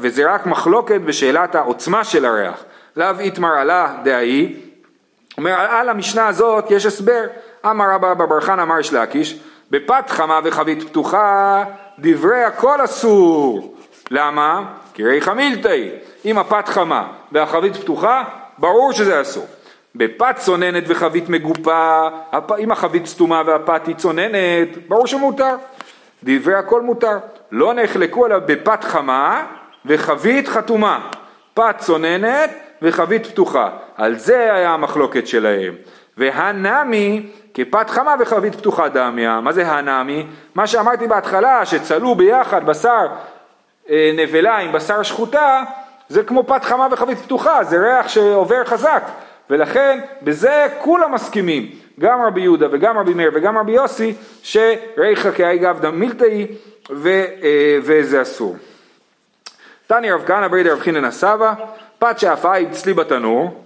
וזה 0.00 0.34
רק 0.34 0.46
מחלוקת 0.46 1.00
בשאלת 1.00 1.54
העוצמה 1.54 2.04
של 2.04 2.24
הריח. 2.24 2.64
לאו 2.96 3.20
איתמר 3.20 3.52
עלה 3.52 3.96
דאי, 4.04 4.54
אומר 5.38 5.52
על 5.52 5.88
המשנה 5.88 6.28
הזאת 6.28 6.70
יש 6.70 6.86
הסבר, 6.86 7.24
אמר 7.66 7.84
רבא 7.94 8.14
בר 8.14 8.40
חנא 8.40 8.62
אמר 8.62 8.80
יש 8.80 8.92
להקיש, 8.92 9.38
בפת 9.70 10.04
חמה 10.10 10.40
וחבית 10.44 10.82
פתוחה 10.82 11.64
דברי 11.98 12.42
הכל 12.42 12.84
אסור. 12.84 13.73
למה? 14.10 14.62
כי 14.94 15.04
ריחא 15.04 15.30
מילתאי. 15.30 15.90
אם 16.24 16.38
הפת 16.38 16.68
חמה 16.68 17.06
והחבית 17.32 17.76
פתוחה, 17.76 18.24
ברור 18.58 18.92
שזה 18.92 19.20
אסור. 19.20 19.46
בפת 19.94 20.36
צוננת 20.38 20.84
וחבית 20.86 21.28
מגופה, 21.28 22.08
אם 22.58 22.72
החבית 22.72 23.06
סתומה 23.06 23.42
והפת 23.46 23.86
היא 23.86 23.96
צוננת, 23.96 24.88
ברור 24.88 25.06
שמותר. 25.06 25.56
דברי 26.24 26.54
הכל 26.54 26.82
מותר. 26.82 27.18
לא 27.52 27.74
נחלקו 27.74 28.24
עליו 28.24 28.40
בפת 28.46 28.84
חמה 28.84 29.46
וחבית 29.86 30.48
חתומה. 30.48 31.10
פת 31.54 31.74
צוננת 31.78 32.50
וחבית 32.82 33.26
פתוחה. 33.26 33.70
על 33.96 34.18
זה 34.18 34.54
היה 34.54 34.70
המחלוקת 34.70 35.26
שלהם. 35.26 35.74
והנמי 36.16 37.26
כפת 37.54 37.90
חמה 37.90 38.14
וחבית 38.20 38.54
פתוחה 38.54 38.88
דמיה. 38.88 39.40
מה 39.40 39.52
זה 39.52 39.72
הנמי? 39.72 40.26
מה 40.54 40.66
שאמרתי 40.66 41.06
בהתחלה, 41.06 41.66
שצלו 41.66 42.14
ביחד 42.14 42.66
בשר 42.66 43.06
נבלה 43.90 44.56
עם 44.56 44.72
בשר 44.72 45.02
שחוטה, 45.02 45.62
זה 46.08 46.22
כמו 46.22 46.46
פת 46.46 46.64
חמה 46.64 46.88
וחבית 46.90 47.18
פתוחה, 47.18 47.64
זה 47.64 47.76
ריח 47.76 48.08
שעובר 48.08 48.64
חזק. 48.64 49.02
ולכן 49.50 50.00
בזה 50.22 50.66
כולם 50.78 51.12
מסכימים, 51.12 51.70
גם 52.00 52.22
רבי 52.22 52.40
יהודה 52.40 52.66
וגם 52.72 52.98
רבי 52.98 53.14
מאיר 53.14 53.30
וגם 53.34 53.58
רבי 53.58 53.72
יוסי, 53.72 54.14
שריחא 54.42 55.30
כאי 55.30 55.58
גבדא 55.58 55.90
מילתאי 55.90 56.46
אה, 56.90 57.24
וזה 57.82 58.22
אסור. 58.22 58.56
תני 59.86 60.10
רב 60.10 60.24
כהנא 60.26 60.48
ברידי 60.48 60.70
רב 60.70 60.80
חינן 60.80 61.04
הסבא, 61.04 61.52
פת 61.98 62.18
שאף 62.18 62.44
היא 62.44 62.66
אצלי 62.68 62.94
בתנור, 62.94 63.64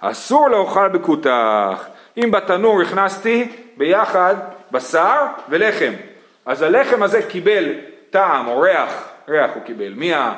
אסור 0.00 0.48
לאוכל 0.48 0.88
בכותח. 0.88 1.86
אם 2.16 2.30
בתנור 2.30 2.82
הכנסתי 2.82 3.52
ביחד 3.76 4.34
בשר 4.72 5.26
ולחם, 5.48 5.92
אז 6.46 6.62
הלחם 6.62 7.02
הזה 7.02 7.22
קיבל 7.22 7.74
טעם 8.10 8.48
או 8.48 8.60
ריח, 8.60 9.08
ריח 9.28 9.50
הוא 9.54 9.62
קיבל, 9.62 9.94
מה, 9.96 10.34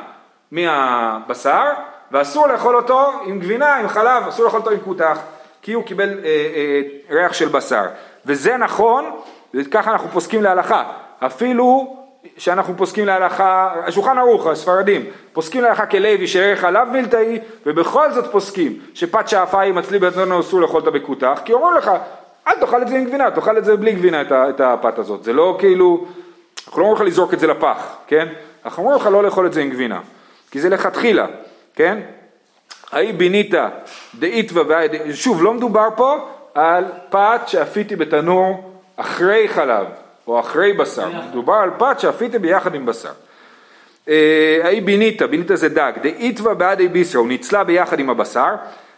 מהבשר, 0.51 1.64
ואסור 2.12 2.48
לאכול 2.48 2.77
אותו 2.77 3.12
עם 3.24 3.38
גבינה, 3.38 3.77
עם 3.77 3.88
חלב, 3.88 4.29
אסור 4.29 4.44
לאכול 4.44 4.61
אותו 4.61 4.70
עם 4.70 4.81
כותח, 4.85 5.18
כי 5.62 5.72
הוא 5.72 5.85
קיבל 5.85 6.09
אה, 6.09 6.24
אה, 6.24 6.81
ריח 7.11 7.33
של 7.33 7.48
בשר. 7.48 7.85
וזה 8.27 8.57
נכון, 8.57 9.11
וככה 9.55 9.92
אנחנו 9.92 10.09
פוסקים 10.09 10.42
להלכה. 10.42 10.85
אפילו 11.18 11.96
שאנחנו 12.37 12.77
פוסקים 12.77 13.07
להלכה, 13.07 13.74
השולחן 13.87 14.18
ערוך, 14.18 14.46
הספרדים, 14.46 15.05
פוסקים 15.33 15.62
להלכה 15.62 15.87
כלוי 15.87 16.27
שערך 16.27 16.64
עליו 16.64 16.87
מילתאי, 16.92 17.38
ובכל 17.66 18.12
זאת 18.12 18.33
פוסקים 18.33 18.79
שפת 18.94 19.29
שעפה 19.29 19.61
היא 19.61 19.72
מצלי 19.72 19.98
בתנונו 19.98 20.40
אסור 20.40 20.61
לאכול 20.61 20.81
אותה 20.81 20.90
בכותח, 20.90 21.40
כי 21.44 21.53
אומרים 21.53 21.74
לך, 21.74 21.90
אל 22.48 22.53
תאכל 22.61 22.83
את 22.83 22.88
זה 22.88 22.96
עם 22.96 23.05
גבינה, 23.05 23.31
תאכל 23.31 23.59
את 23.59 23.64
זה 23.64 23.77
בלי 23.77 23.92
גבינה, 23.92 24.20
את 24.31 24.61
הפת 24.61 24.98
הזאת. 24.98 25.24
זה 25.24 25.33
לא 25.33 25.57
כאילו, 25.59 26.07
אנחנו 26.66 26.81
לא 26.81 26.87
אומרים 26.87 27.03
לך 27.03 27.12
לזרוק 27.12 27.35
את 27.35 27.40
זה 27.40 27.46
לפח, 27.46 27.96
כן? 28.07 28.29
אנחנו 28.69 28.83
אומרים 28.83 29.01
לך 29.01 29.07
לא 29.07 29.23
לאכול 29.23 29.47
את 29.47 29.53
זה 29.53 29.61
עם 29.61 29.71
גבינה, 29.71 30.01
כי 30.51 30.61
זה 30.61 30.69
לכתחילה, 30.69 31.27
כן? 31.75 31.99
האי 32.93 33.13
בינית 33.13 33.55
דאיתווה 34.19 34.63
והי... 34.69 35.15
שוב, 35.15 35.43
לא 35.43 35.55
מדובר 35.55 35.89
פה 35.97 36.29
על 36.55 36.85
פת 37.11 37.41
שאפיתי 37.47 37.97
בתנור 37.97 38.73
אחרי 38.97 39.49
חלב, 39.49 39.87
או 40.27 40.41
אחרי 40.41 40.73
בשר, 40.73 41.09
מדובר 41.31 41.55
על 41.55 41.71
פת 41.79 42.01
שאפיתי 42.01 42.39
ביחד 42.39 42.75
עם 42.75 42.87
בשר. 42.87 43.13
אה, 44.09 44.61
האי 44.63 44.81
ביניתא, 44.81 45.27
ביניתא 45.27 45.57
זה 45.57 45.69
דג, 45.69 45.93
דאיתווה 46.03 46.55
בעדי 46.55 46.89
ביסרא, 46.89 47.21
הוא 47.21 47.29
ניצלה 47.29 47.65
ביחד 47.65 47.99
עם 47.99 48.11
הבשר, 48.11 48.55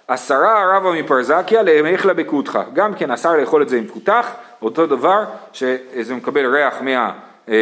עשרה 0.09 0.77
רבא 0.77 0.93
מפרזקיה 0.93 1.63
לאמיכלה 1.63 2.15
בקודחה, 2.15 2.63
גם 2.73 2.95
כן 2.95 3.11
אסר 3.11 3.37
לאכול 3.37 3.63
את 3.63 3.69
זה 3.69 3.77
עם 3.77 3.87
פותח, 3.87 4.31
אותו 4.63 4.87
דבר 4.87 5.25
שזה 5.53 6.15
מקבל 6.15 6.47
ריח 6.47 6.75
מה, 6.83 7.13
אה, 7.49 7.55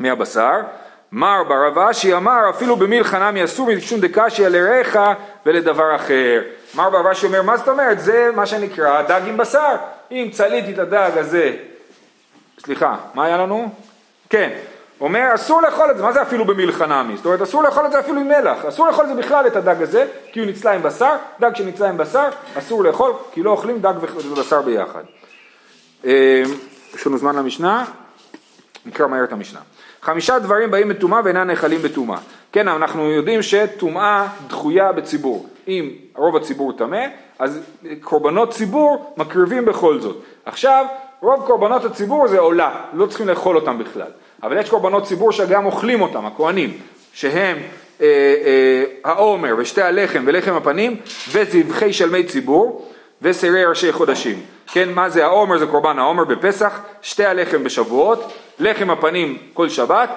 מהבשר. 0.00 0.60
מר 1.12 1.42
ברב 1.48 1.78
אשי 1.78 2.14
אמר 2.14 2.50
אפילו 2.50 2.76
במילחא 2.76 3.30
נמי 3.30 3.44
אסור 3.44 3.68
משום 3.76 4.00
דקשיא 4.00 4.48
לריחה 4.48 5.14
ולדבר 5.46 5.96
אחר. 5.96 6.42
מר 6.74 6.90
ברב 6.90 7.06
אשי 7.06 7.26
אומר 7.26 7.42
מה 7.42 7.56
זאת 7.56 7.68
אומרת 7.68 8.00
זה 8.00 8.30
מה 8.34 8.46
שנקרא 8.46 9.02
דג 9.02 9.20
עם 9.26 9.36
בשר, 9.36 9.76
אם 10.10 10.28
צליתי 10.32 10.72
את 10.72 10.78
הדג 10.78 11.10
הזה 11.14 11.56
סליחה, 12.64 12.96
מה 13.14 13.24
היה 13.24 13.36
לנו? 13.36 13.68
כן, 14.30 14.50
אומר 15.00 15.34
אסור 15.34 15.62
לאכול 15.62 15.90
את 15.90 15.96
זה, 15.96 16.02
מה 16.02 16.12
זה 16.12 16.22
אפילו 16.22 16.44
במלחנמי? 16.44 17.16
זאת 17.16 17.26
אומרת 17.26 17.40
אסור 17.40 17.62
לאכול 17.62 17.86
את 17.86 17.92
זה 17.92 18.00
אפילו 18.00 18.20
עם 18.20 18.28
מלח, 18.28 18.64
אסור 18.64 18.86
לאכול 18.86 19.04
את 19.04 19.08
זה 19.08 19.22
בכלל 19.22 19.46
את 19.46 19.56
הדג 19.56 19.82
הזה, 19.82 20.06
כי 20.32 20.40
הוא 20.40 20.48
נצלה 20.48 20.72
עם 20.72 20.82
בשר, 20.82 21.16
דג 21.40 21.56
שנצלה 21.56 21.88
עם 21.88 21.96
בשר, 21.96 22.28
אסור 22.58 22.84
לאכול, 22.84 23.12
כי 23.32 23.42
לא 23.42 23.50
אוכלים 23.50 23.80
דג 23.80 23.94
ובשר 24.02 24.62
ביחד. 24.62 25.02
אה, 26.04 26.42
יש 26.94 27.06
לנו 27.06 27.18
זמן 27.18 27.36
למשנה? 27.36 27.84
נקרא 28.86 29.06
מהר 29.06 29.24
את 29.24 29.32
המשנה. 29.32 29.60
חמישה 30.02 30.38
דברים 30.38 30.70
באים 30.70 30.88
בטומאה 30.88 31.20
ואינם 31.24 31.46
נאכלים 31.46 31.82
בטומאה. 31.82 32.18
כן, 32.52 32.68
אנחנו 32.68 33.10
יודעים 33.10 33.42
שטומאה 33.42 34.26
דחויה 34.46 34.92
בציבור. 34.92 35.46
אם 35.68 35.90
רוב 36.16 36.36
הציבור 36.36 36.72
טמא, 36.72 37.06
אז 37.38 37.60
קורבנות 38.00 38.50
ציבור 38.50 39.14
מקריבים 39.16 39.64
בכל 39.64 40.00
זאת. 40.00 40.22
עכשיו, 40.44 40.86
רוב 41.20 41.46
קורבנות 41.46 41.84
הציבור 41.84 42.28
זה 42.28 42.38
עולה, 42.38 42.80
לא 42.92 43.06
צריכים 43.06 43.28
לאכול 43.28 43.56
אותם 43.56 43.78
בכלל. 43.78 44.10
אבל 44.42 44.58
יש 44.58 44.70
קורבנות 44.70 45.04
ציבור 45.04 45.32
שגם 45.32 45.66
אוכלים 45.66 46.00
אותם, 46.00 46.26
הכהנים, 46.26 46.78
שהם 47.12 47.56
אה, 48.00 48.06
אה, 48.06 48.84
העומר 49.04 49.54
ושתי 49.58 49.82
הלחם 49.82 50.22
ולחם 50.26 50.54
הפנים 50.54 50.96
וזבחי 51.32 51.92
שלמי 51.92 52.24
ציבור 52.24 52.90
וסירי 53.22 53.64
ראשי 53.64 53.92
חודשים. 53.92 54.40
כן, 54.66 54.92
מה 54.92 55.08
זה 55.08 55.24
העומר? 55.24 55.58
זה 55.58 55.66
קורבן 55.66 55.98
העומר 55.98 56.24
בפסח, 56.24 56.80
שתי 57.02 57.24
הלחם 57.24 57.64
בשבועות, 57.64 58.32
לחם 58.58 58.90
הפנים 58.90 59.38
כל 59.54 59.68
שבת, 59.68 60.10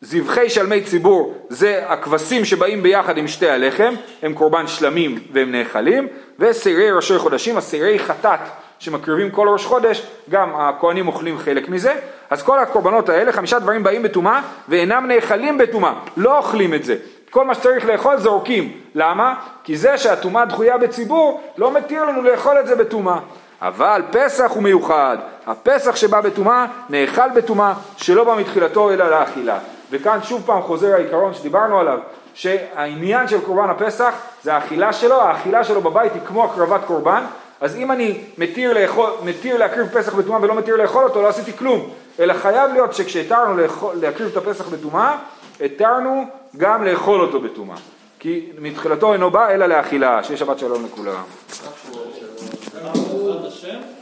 זבחי 0.00 0.50
שלמי 0.50 0.80
ציבור 0.80 1.34
זה 1.48 1.82
הכבשים 1.86 2.44
שבאים 2.44 2.82
ביחד 2.82 3.18
עם 3.18 3.28
שתי 3.28 3.48
הלחם, 3.48 3.94
הם 4.22 4.34
קורבן 4.34 4.66
שלמים 4.66 5.18
והם 5.32 5.52
נאכלים, 5.52 6.08
וסירי 6.38 6.90
ראשי 6.90 7.18
חודשים, 7.18 7.56
הסירי 7.56 7.98
חטאת 7.98 8.40
שמקריבים 8.78 9.30
כל 9.30 9.48
ראש 9.48 9.64
חודש, 9.64 10.02
גם 10.30 10.56
הכהנים 10.56 11.08
אוכלים 11.08 11.38
חלק 11.38 11.68
מזה. 11.68 11.94
אז 12.30 12.42
כל 12.42 12.58
הקורבנות 12.58 13.08
האלה, 13.08 13.32
חמישה 13.32 13.58
דברים 13.58 13.82
באים 13.82 14.02
בטומאה 14.02 14.40
ואינם 14.68 15.06
נאכלים 15.06 15.58
בטומאה, 15.58 15.92
לא 16.16 16.38
אוכלים 16.38 16.74
את 16.74 16.84
זה. 16.84 16.96
כל 17.30 17.44
מה 17.44 17.54
שצריך 17.54 17.86
לאכול 17.86 18.18
זורקים. 18.18 18.72
למה? 18.94 19.34
כי 19.64 19.76
זה 19.76 19.98
שהטומאה 19.98 20.44
דחויה 20.44 20.78
בציבור 20.78 21.40
לא 21.56 21.70
מתיר 21.70 22.04
לנו 22.04 22.22
לאכול 22.22 22.60
את 22.60 22.66
זה 22.66 22.76
בטומאה. 22.76 23.18
אבל 23.62 24.02
פסח 24.10 24.50
הוא 24.50 24.62
מיוחד, 24.62 25.16
הפסח 25.46 25.96
שבא 25.96 26.20
בטומאה 26.20 26.66
נאכל 26.88 27.30
בטומאה 27.34 27.72
שלא 27.96 28.24
בא 28.24 28.36
מתחילתו 28.36 28.90
אלא 28.90 29.10
לאכילה. 29.10 29.58
וכאן 29.90 30.18
שוב 30.22 30.42
פעם 30.46 30.62
חוזר 30.62 30.94
העיקרון 30.94 31.34
שדיברנו 31.34 31.80
עליו, 31.80 31.98
שהעניין 32.34 33.28
של 33.28 33.40
קורבן 33.40 33.70
הפסח 33.70 34.14
זה 34.42 34.54
האכילה 34.54 34.92
שלו, 34.92 35.22
האכילה 35.22 35.64
שלו 35.64 35.80
בבית 35.80 36.12
היא 36.12 36.22
כמו 36.26 36.44
הקרבת 36.44 36.80
קורבן, 36.86 37.24
אז 37.60 37.76
אם 37.76 37.92
אני 37.92 38.20
מתיר, 38.38 38.72
לאכול, 38.72 39.10
מתיר 39.22 39.58
להקריב 39.58 39.86
פסח 39.86 40.14
בטומאה 40.14 40.42
ולא 40.42 40.54
מתיר 40.54 40.76
לאכול 40.76 41.04
אותו, 41.04 41.22
לא 41.22 41.28
עשיתי 41.28 41.52
כלום, 41.52 41.90
אלא 42.20 42.34
חייב 42.34 42.72
להיות 42.72 42.94
שכשהתרנו 42.94 43.62
להקריב 43.94 44.28
את 44.32 44.36
הפסח 44.36 44.68
בטומאה, 44.68 45.16
התרנו 45.60 46.24
גם 46.56 46.84
לאכול 46.84 47.20
אותו 47.20 47.40
בטומאה. 47.40 47.76
כי 48.18 48.50
מתחילתו 48.58 49.12
אינו 49.12 49.30
בא 49.30 49.50
אלא 49.50 49.66
לאכילה, 49.66 50.24
שיהיה 50.24 50.36
שבת 50.38 50.58
שלום 50.58 50.84
לכולם. 50.84 51.22